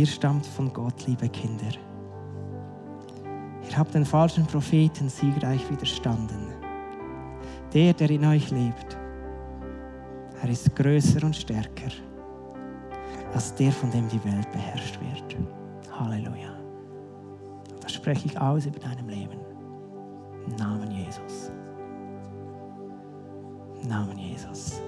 Ihr 0.00 0.06
stammt 0.06 0.46
von 0.46 0.72
Gott, 0.72 1.06
liebe 1.06 1.28
Kinder. 1.28 1.72
Ihr 3.68 3.76
habt 3.76 3.92
den 3.92 4.06
falschen 4.06 4.46
Propheten 4.46 5.10
siegreich 5.10 5.70
widerstanden. 5.70 6.54
Der, 7.74 7.92
der 7.92 8.08
in 8.08 8.24
euch 8.24 8.50
lebt, 8.50 8.96
er 10.40 10.48
ist 10.48 10.74
größer 10.74 11.22
und 11.22 11.36
stärker 11.36 11.92
als 13.34 13.54
der, 13.56 13.70
von 13.72 13.90
dem 13.90 14.08
die 14.08 14.24
Welt 14.24 14.50
beherrscht 14.52 14.98
wird. 15.02 15.36
Halleluja. 15.92 16.56
Das 17.82 17.92
spreche 17.92 18.24
ich 18.24 18.40
aus 18.40 18.64
über 18.64 18.78
deinem 18.78 19.06
Leben. 19.06 19.38
Im 20.46 20.56
Namen 20.56 20.90
Jesus. 20.92 21.52
Im 23.82 23.88
Namen 23.90 24.16
Jesus. 24.16 24.80